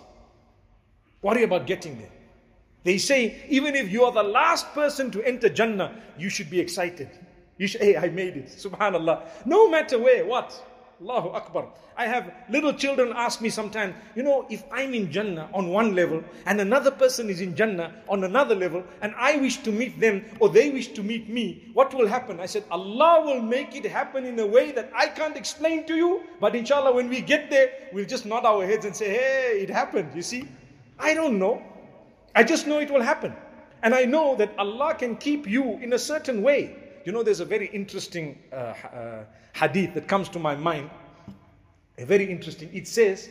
Worry 1.20 1.42
about 1.42 1.66
getting 1.66 1.98
there. 1.98 2.12
They 2.84 2.96
say, 2.98 3.42
even 3.48 3.74
if 3.74 3.90
you 3.90 4.04
are 4.04 4.12
the 4.12 4.22
last 4.22 4.72
person 4.72 5.10
to 5.10 5.22
enter 5.24 5.48
Jannah, 5.48 6.00
you 6.16 6.28
should 6.28 6.48
be 6.48 6.60
excited. 6.60 7.10
You 7.58 7.66
should, 7.66 7.80
hey, 7.80 7.96
I 7.96 8.08
made 8.08 8.36
it. 8.36 8.46
Subhanallah. 8.50 9.46
No 9.46 9.68
matter 9.68 9.98
where, 9.98 10.24
what? 10.24 10.54
Allahu 11.00 11.30
Akbar. 11.30 11.66
I 11.96 12.06
have 12.06 12.32
little 12.50 12.74
children 12.74 13.12
ask 13.16 13.40
me 13.40 13.48
sometimes, 13.48 13.94
you 14.14 14.22
know, 14.22 14.46
if 14.50 14.62
I'm 14.70 14.92
in 14.92 15.10
Jannah 15.10 15.48
on 15.54 15.68
one 15.68 15.94
level 15.94 16.22
and 16.44 16.60
another 16.60 16.90
person 16.90 17.30
is 17.30 17.40
in 17.40 17.56
Jannah 17.56 17.92
on 18.08 18.24
another 18.24 18.54
level 18.54 18.84
and 19.00 19.14
I 19.16 19.36
wish 19.36 19.58
to 19.62 19.72
meet 19.72 19.98
them 19.98 20.24
or 20.40 20.50
they 20.50 20.68
wish 20.70 20.88
to 20.88 21.02
meet 21.02 21.28
me, 21.28 21.70
what 21.72 21.94
will 21.94 22.06
happen? 22.06 22.38
I 22.38 22.46
said, 22.46 22.64
Allah 22.70 23.22
will 23.24 23.40
make 23.40 23.74
it 23.74 23.86
happen 23.86 24.26
in 24.26 24.38
a 24.38 24.46
way 24.46 24.72
that 24.72 24.90
I 24.94 25.06
can't 25.06 25.36
explain 25.36 25.86
to 25.86 25.94
you, 25.94 26.22
but 26.38 26.54
inshallah, 26.54 26.92
when 26.92 27.08
we 27.08 27.22
get 27.22 27.48
there, 27.48 27.70
we'll 27.92 28.04
just 28.06 28.26
nod 28.26 28.44
our 28.44 28.66
heads 28.66 28.84
and 28.84 28.94
say, 28.94 29.08
hey, 29.08 29.60
it 29.62 29.70
happened. 29.70 30.10
You 30.14 30.22
see? 30.22 30.48
I 30.98 31.14
don't 31.14 31.38
know. 31.38 31.62
I 32.34 32.42
just 32.44 32.66
know 32.66 32.78
it 32.78 32.90
will 32.90 33.02
happen. 33.02 33.34
And 33.82 33.94
I 33.94 34.04
know 34.04 34.36
that 34.36 34.52
Allah 34.58 34.94
can 34.94 35.16
keep 35.16 35.46
you 35.46 35.78
in 35.78 35.94
a 35.94 35.98
certain 35.98 36.42
way. 36.42 36.76
You 37.04 37.12
know, 37.12 37.22
there's 37.22 37.40
a 37.40 37.44
very 37.44 37.66
interesting 37.66 38.38
uh, 38.52 38.56
uh, 38.56 39.24
hadith 39.54 39.94
that 39.94 40.06
comes 40.06 40.28
to 40.30 40.38
my 40.38 40.54
mind. 40.54 40.90
A 41.98 42.04
very 42.04 42.30
interesting. 42.30 42.70
It 42.72 42.86
says, 42.86 43.28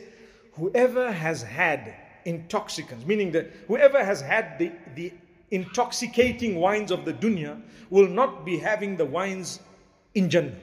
whoever 0.53 1.11
has 1.11 1.41
had 1.41 1.95
intoxicants, 2.25 3.05
meaning 3.05 3.31
that 3.31 3.51
whoever 3.67 4.03
has 4.03 4.21
had 4.21 4.57
the, 4.59 4.71
the 4.95 5.13
intoxicating 5.51 6.55
wines 6.55 6.91
of 6.91 7.05
the 7.05 7.13
dunya 7.13 7.61
will 7.89 8.07
not 8.07 8.45
be 8.45 8.57
having 8.57 8.97
the 8.97 9.05
wines 9.05 9.59
in 10.15 10.29
Jannah. 10.29 10.55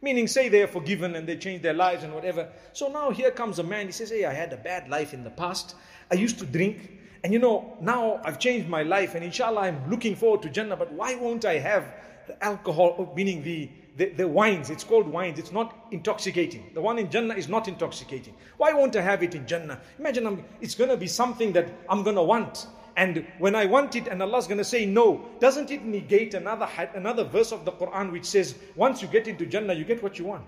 Meaning, 0.00 0.28
say 0.28 0.48
they 0.48 0.62
are 0.62 0.68
forgiven 0.68 1.16
and 1.16 1.26
they 1.26 1.36
change 1.36 1.62
their 1.62 1.74
lives 1.74 2.04
and 2.04 2.14
whatever. 2.14 2.48
So 2.72 2.88
now 2.88 3.10
here 3.10 3.32
comes 3.32 3.58
a 3.58 3.64
man, 3.64 3.86
he 3.86 3.92
says, 3.92 4.10
Hey, 4.10 4.24
I 4.24 4.32
had 4.32 4.52
a 4.52 4.56
bad 4.56 4.88
life 4.88 5.12
in 5.12 5.24
the 5.24 5.30
past. 5.30 5.74
I 6.10 6.14
used 6.14 6.38
to 6.38 6.46
drink. 6.46 6.98
And 7.24 7.32
you 7.32 7.40
know, 7.40 7.76
now 7.80 8.20
I've 8.24 8.38
changed 8.38 8.68
my 8.68 8.84
life 8.84 9.16
and 9.16 9.24
inshallah 9.24 9.62
I'm 9.62 9.90
looking 9.90 10.14
forward 10.14 10.42
to 10.42 10.50
Jannah, 10.50 10.76
but 10.76 10.92
why 10.92 11.16
won't 11.16 11.44
I 11.44 11.58
have 11.58 11.92
the 12.28 12.44
alcohol, 12.44 12.94
oh, 12.98 13.12
meaning 13.16 13.42
the, 13.42 13.68
the, 13.96 14.10
the, 14.10 14.28
wines? 14.28 14.70
It's 14.70 14.84
called 14.84 15.08
wines, 15.08 15.38
it's 15.38 15.50
not 15.50 15.88
intoxicating. 15.90 16.70
The 16.74 16.80
one 16.80 16.98
in 16.98 17.10
Jannah 17.10 17.34
is 17.34 17.48
not 17.48 17.66
intoxicating. 17.66 18.34
Why 18.56 18.72
won't 18.72 18.94
I 18.94 19.00
have 19.00 19.22
it 19.22 19.34
in 19.34 19.46
Jannah? 19.46 19.80
Imagine 19.98 20.26
I'm, 20.26 20.44
it's 20.60 20.74
going 20.74 20.90
to 20.90 20.96
be 20.96 21.08
something 21.08 21.52
that 21.54 21.68
I'm 21.88 22.02
going 22.04 22.16
to 22.16 22.22
want. 22.22 22.66
And 22.96 23.26
when 23.38 23.54
I 23.54 23.66
want 23.66 23.96
it 23.96 24.08
and 24.08 24.22
Allah's 24.22 24.46
going 24.46 24.58
to 24.58 24.64
say 24.64 24.84
no, 24.84 25.28
doesn't 25.40 25.70
it 25.70 25.84
negate 25.84 26.34
another, 26.34 26.68
another 26.94 27.24
verse 27.24 27.52
of 27.52 27.64
the 27.64 27.72
Quran 27.72 28.12
which 28.12 28.24
says, 28.24 28.56
once 28.76 29.02
you 29.02 29.08
get 29.08 29.28
into 29.28 29.46
Jannah, 29.46 29.72
you 29.72 29.84
get 29.84 30.02
what 30.02 30.18
you 30.18 30.24
want? 30.24 30.46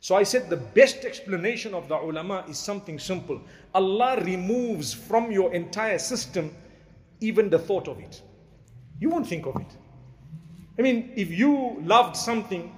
So 0.00 0.16
I 0.16 0.22
said 0.22 0.48
the 0.48 0.56
best 0.56 1.04
explanation 1.04 1.74
of 1.74 1.86
the 1.88 1.96
ulama 1.96 2.44
is 2.48 2.58
something 2.58 2.98
simple. 2.98 3.40
Allah 3.74 4.22
removes 4.24 4.94
from 4.94 5.30
your 5.30 5.52
entire 5.52 5.98
system 5.98 6.54
even 7.20 7.50
the 7.50 7.58
thought 7.58 7.86
of 7.86 7.98
it. 7.98 8.22
You 8.98 9.10
won't 9.10 9.26
think 9.26 9.46
of 9.46 9.56
it. 9.56 9.76
I 10.78 10.82
mean, 10.82 11.12
if 11.16 11.30
you 11.30 11.78
loved 11.82 12.16
something 12.16 12.72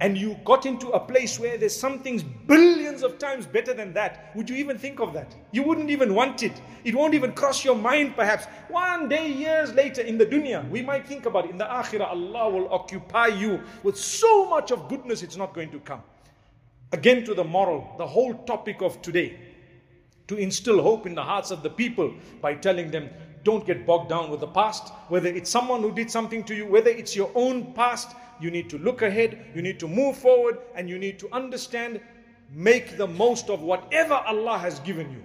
and 0.00 0.16
you 0.16 0.36
got 0.44 0.64
into 0.64 0.88
a 0.90 1.00
place 1.00 1.38
where 1.38 1.58
there's 1.58 1.76
something 1.76 2.22
billions 2.46 3.02
of 3.02 3.18
times 3.18 3.44
better 3.46 3.74
than 3.74 3.92
that, 3.92 4.30
would 4.34 4.48
you 4.48 4.56
even 4.56 4.78
think 4.78 4.98
of 4.98 5.12
that? 5.12 5.34
You 5.52 5.62
wouldn't 5.62 5.90
even 5.90 6.14
want 6.14 6.42
it. 6.42 6.60
It 6.84 6.94
won't 6.94 7.12
even 7.12 7.32
cross 7.32 7.64
your 7.64 7.74
mind, 7.76 8.16
perhaps. 8.16 8.46
One 8.68 9.08
day, 9.08 9.30
years 9.30 9.74
later, 9.74 10.00
in 10.00 10.16
the 10.16 10.24
dunya, 10.24 10.68
we 10.70 10.80
might 10.80 11.06
think 11.06 11.26
about 11.26 11.44
it. 11.44 11.50
In 11.50 11.58
the 11.58 11.66
akhirah, 11.66 12.08
Allah 12.08 12.48
will 12.48 12.72
occupy 12.72 13.26
you 13.26 13.60
with 13.82 13.96
so 13.96 14.48
much 14.48 14.70
of 14.70 14.88
goodness, 14.88 15.22
it's 15.22 15.36
not 15.36 15.52
going 15.52 15.70
to 15.70 15.80
come. 15.80 16.02
Again, 16.92 17.24
to 17.24 17.34
the 17.34 17.44
moral, 17.44 17.94
the 17.98 18.06
whole 18.06 18.34
topic 18.44 18.80
of 18.80 19.00
today, 19.02 19.38
to 20.28 20.36
instill 20.36 20.80
hope 20.80 21.06
in 21.06 21.14
the 21.14 21.22
hearts 21.22 21.50
of 21.50 21.62
the 21.62 21.70
people 21.70 22.14
by 22.40 22.54
telling 22.54 22.90
them, 22.90 23.10
don't 23.44 23.66
get 23.66 23.86
bogged 23.86 24.10
down 24.10 24.30
with 24.30 24.40
the 24.40 24.46
past. 24.46 24.92
Whether 25.08 25.28
it's 25.28 25.50
someone 25.50 25.82
who 25.82 25.92
did 25.92 26.10
something 26.10 26.44
to 26.44 26.54
you, 26.54 26.66
whether 26.66 26.90
it's 26.90 27.16
your 27.16 27.30
own 27.34 27.72
past, 27.72 28.14
you 28.40 28.50
need 28.50 28.70
to 28.70 28.78
look 28.78 29.02
ahead, 29.02 29.46
you 29.54 29.62
need 29.62 29.78
to 29.80 29.88
move 29.88 30.16
forward, 30.16 30.58
and 30.74 30.88
you 30.88 30.98
need 30.98 31.18
to 31.18 31.28
understand, 31.32 32.00
make 32.52 32.96
the 32.96 33.06
most 33.06 33.50
of 33.50 33.62
whatever 33.62 34.14
Allah 34.14 34.58
has 34.58 34.80
given 34.80 35.10
you. 35.10 35.24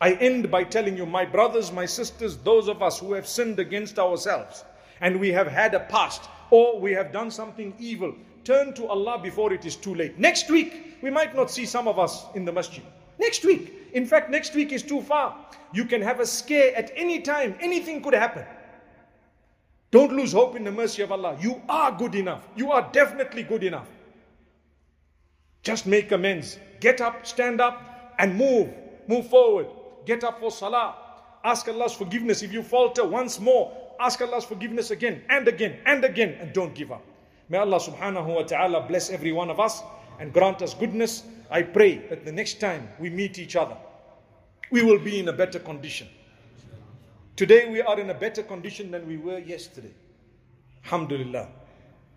I 0.00 0.12
end 0.14 0.50
by 0.50 0.64
telling 0.64 0.96
you, 0.96 1.06
my 1.06 1.24
brothers, 1.24 1.72
my 1.72 1.86
sisters, 1.86 2.36
those 2.38 2.68
of 2.68 2.82
us 2.82 2.98
who 2.98 3.12
have 3.12 3.26
sinned 3.26 3.58
against 3.58 3.98
ourselves, 3.98 4.64
and 5.00 5.20
we 5.20 5.30
have 5.30 5.46
had 5.46 5.74
a 5.74 5.80
past, 5.80 6.28
or 6.50 6.80
we 6.80 6.92
have 6.92 7.12
done 7.12 7.30
something 7.30 7.74
evil, 7.78 8.14
turn 8.44 8.74
to 8.74 8.86
Allah 8.86 9.18
before 9.22 9.52
it 9.52 9.64
is 9.64 9.76
too 9.76 9.94
late. 9.94 10.18
Next 10.18 10.50
week, 10.50 10.98
we 11.00 11.10
might 11.10 11.34
not 11.34 11.50
see 11.50 11.64
some 11.64 11.88
of 11.88 11.98
us 11.98 12.26
in 12.34 12.44
the 12.44 12.52
masjid. 12.52 12.82
Next 13.18 13.44
week. 13.44 13.72
In 13.92 14.06
fact, 14.06 14.30
next 14.30 14.54
week 14.54 14.72
is 14.72 14.82
too 14.82 15.00
far. 15.00 15.36
You 15.72 15.84
can 15.84 16.02
have 16.02 16.20
a 16.20 16.26
scare 16.26 16.74
at 16.76 16.90
any 16.96 17.20
time. 17.20 17.56
Anything 17.60 18.02
could 18.02 18.14
happen. 18.14 18.44
Don't 19.90 20.12
lose 20.12 20.32
hope 20.32 20.56
in 20.56 20.64
the 20.64 20.72
mercy 20.72 21.02
of 21.02 21.12
Allah. 21.12 21.36
You 21.40 21.62
are 21.68 21.92
good 21.92 22.16
enough. 22.16 22.48
You 22.56 22.72
are 22.72 22.88
definitely 22.92 23.44
good 23.44 23.62
enough. 23.62 23.88
Just 25.62 25.86
make 25.86 26.10
amends. 26.10 26.58
Get 26.80 27.00
up, 27.00 27.24
stand 27.26 27.60
up, 27.60 28.14
and 28.18 28.36
move. 28.36 28.68
Move 29.06 29.28
forward. 29.28 29.66
Get 30.04 30.24
up 30.24 30.40
for 30.40 30.50
salah. 30.50 30.96
Ask 31.44 31.68
Allah's 31.68 31.92
forgiveness. 31.92 32.42
If 32.42 32.52
you 32.52 32.62
falter 32.62 33.06
once 33.06 33.38
more, 33.38 33.72
ask 34.00 34.20
Allah's 34.20 34.44
forgiveness 34.44 34.90
again 34.90 35.22
and 35.28 35.46
again 35.46 35.78
and 35.86 36.04
again, 36.04 36.36
and 36.40 36.52
don't 36.52 36.74
give 36.74 36.90
up. 36.90 37.02
May 37.48 37.58
Allah 37.58 37.78
subhanahu 37.78 38.34
wa 38.34 38.42
ta'ala 38.42 38.86
bless 38.88 39.10
every 39.10 39.32
one 39.32 39.50
of 39.50 39.60
us 39.60 39.82
and 40.18 40.32
grant 40.32 40.62
us 40.62 40.74
goodness. 40.74 41.22
I 41.54 41.62
pray 41.62 41.98
that 42.08 42.24
the 42.24 42.32
next 42.32 42.58
time 42.58 42.88
we 42.98 43.10
meet 43.10 43.38
each 43.38 43.54
other, 43.54 43.76
we 44.72 44.82
will 44.82 44.98
be 44.98 45.20
in 45.20 45.28
a 45.28 45.32
better 45.32 45.60
condition. 45.60 46.08
Today 47.36 47.70
we 47.70 47.80
are 47.80 48.00
in 48.00 48.10
a 48.10 48.14
better 48.14 48.42
condition 48.42 48.90
than 48.90 49.06
we 49.06 49.18
were 49.18 49.38
yesterday. 49.38 49.94
Alhamdulillah. 50.84 51.46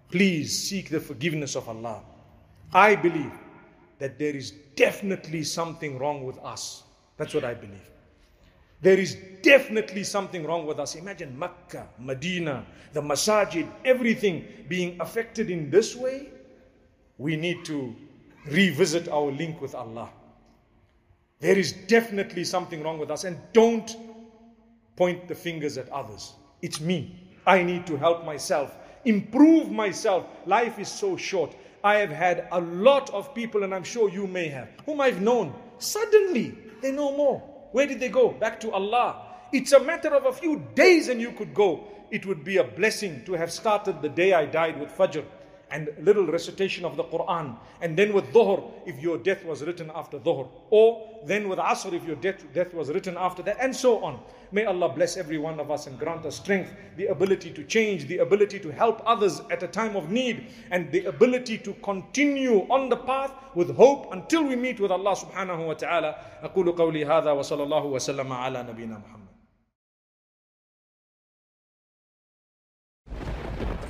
Please 0.10 0.58
seek 0.67 0.89
the 0.89 1.00
forgiveness 1.00 1.56
of 1.56 1.69
Allah. 1.69 2.02
I 2.73 2.95
believe 2.95 3.32
that 4.00 4.17
there 4.17 4.36
is 4.36 4.54
definitely 4.76 5.43
something 5.43 6.00
wrong 6.00 6.23
with 6.23 6.39
us. 6.39 6.82
That's 7.17 7.36
what 7.36 7.43
I 7.43 7.54
believe. 7.54 7.88
There 8.82 8.97
is 8.97 9.17
definitely 9.43 10.04
something 10.04 10.47
wrong 10.47 10.65
with 10.65 10.80
us. 10.80 10.95
Imagine 10.95 11.38
Mecca, 11.38 11.88
Medina, 12.00 12.65
the 12.91 13.02
masajid, 13.02 13.69
everything 13.86 14.47
being 14.67 15.00
affected 15.00 15.52
in 15.52 15.69
this 15.69 15.95
way. 15.95 16.30
We 17.19 17.36
need 17.36 17.65
to 17.65 17.95
revisit 18.51 19.07
our 19.10 19.31
link 19.31 19.62
with 19.62 19.75
Allah. 19.75 20.10
There 21.39 21.57
is 21.57 21.71
definitely 21.71 22.43
something 22.43 22.81
wrong 22.81 22.97
with 22.97 23.12
us. 23.12 23.23
And 23.23 23.38
don't 23.53 23.95
point 24.95 25.27
the 25.27 25.36
fingers 25.36 25.77
at 25.77 25.89
others. 25.89 26.33
It's 26.62 26.81
me. 26.81 27.15
I 27.45 27.63
need 27.63 27.88
to 27.88 27.97
help 27.97 28.25
myself, 28.25 28.75
improve 29.05 29.71
myself. 29.71 30.25
Life 30.45 30.79
is 30.79 30.89
so 30.89 31.15
short. 31.15 31.55
I 31.83 31.95
have 31.95 32.10
had 32.10 32.47
a 32.51 32.60
lot 32.60 33.10
of 33.12 33.33
people, 33.33 33.63
and 33.63 33.73
I'm 33.73 33.83
sure 33.83 34.10
you 34.10 34.27
may 34.27 34.47
have, 34.47 34.69
whom 34.86 34.99
I've 34.99 35.21
known. 35.21 35.53
Suddenly, 35.77 36.57
they 36.81 36.91
no 36.91 37.15
more. 37.15 37.39
Where 37.71 37.88
did 37.88 37.99
they 37.99 38.10
go? 38.10 38.31
Back 38.31 38.60
to 38.62 38.71
Allah. 38.71 39.23
It's 39.53 39.71
a 39.71 39.79
matter 39.79 40.13
of 40.13 40.25
a 40.25 40.33
few 40.33 40.62
days 40.75 41.07
and 41.07 41.21
you 41.21 41.31
could 41.31 41.53
go. 41.53 41.88
It 42.12 42.25
would 42.25 42.43
be 42.43 42.57
a 42.57 42.63
blessing 42.63 43.23
to 43.25 43.33
have 43.33 43.51
started 43.51 44.01
the 44.01 44.10
day 44.10 44.33
I 44.33 44.45
died 44.45 44.79
with 44.79 44.89
Fajr 44.89 45.23
and 45.70 45.88
little 46.03 46.27
recitation 46.27 46.85
of 46.85 46.96
the 46.96 47.05
Quran. 47.05 47.57
And 47.81 47.96
then 47.96 48.12
with 48.12 48.27
Dhuhr, 48.33 48.70
if 48.87 49.01
your 49.01 49.16
death 49.16 49.42
was 49.44 49.62
written 49.62 49.90
after 49.94 50.18
Dhuhr. 50.18 50.48
Or 50.70 51.09
then 51.25 51.48
with 51.48 51.59
Asr, 51.59 51.94
if 51.94 52.05
your 52.05 52.16
death, 52.16 52.44
death 52.53 52.75
was 52.75 52.90
written 52.90 53.16
after 53.16 53.42
that. 53.44 53.57
And 53.59 53.75
so 53.75 54.05
on. 54.05 54.20
May 54.53 54.66
Allah 54.66 54.90
bless 54.90 55.16
every 55.16 55.38
one 55.38 55.59
of 55.59 55.70
us 55.70 55.87
and 55.87 55.98
grant 55.98 56.27
us 56.27 56.37
strength, 56.37 56.75
the 56.98 57.07
ability 57.07 57.53
to 57.53 57.64
change, 57.64 58.07
the 58.07 58.18
ability 58.18 58.61
to 58.61 58.70
help 58.70 59.01
others 59.07 59.40
at 59.51 59.62
a 59.62 59.66
time 59.66 59.96
of 59.96 60.11
need, 60.11 60.48
and 60.70 60.92
the 60.92 61.07
ability 61.07 61.57
to 61.57 61.72
continue 61.83 62.66
on 62.68 62.90
the 62.90 62.96
path 62.96 63.33
with 63.55 63.75
hope 63.75 64.12
until 64.12 64.44
we 64.44 64.55
meet 64.55 64.79
with 64.79 64.90
Allah 64.90 65.16
subhanahu 65.16 65.66
wa 65.66 65.72
ta'ala. 65.72 66.16
أقول 66.42 66.77
قولي 66.77 67.07
هذا 67.07 67.33
وصلى 67.33 67.62
الله 67.62 67.85
وسلم 67.87 68.31
على 68.31 68.62
نبينا 68.62 69.01
محمد. 69.01 69.22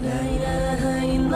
لا 0.01 0.21
إله 0.21 0.66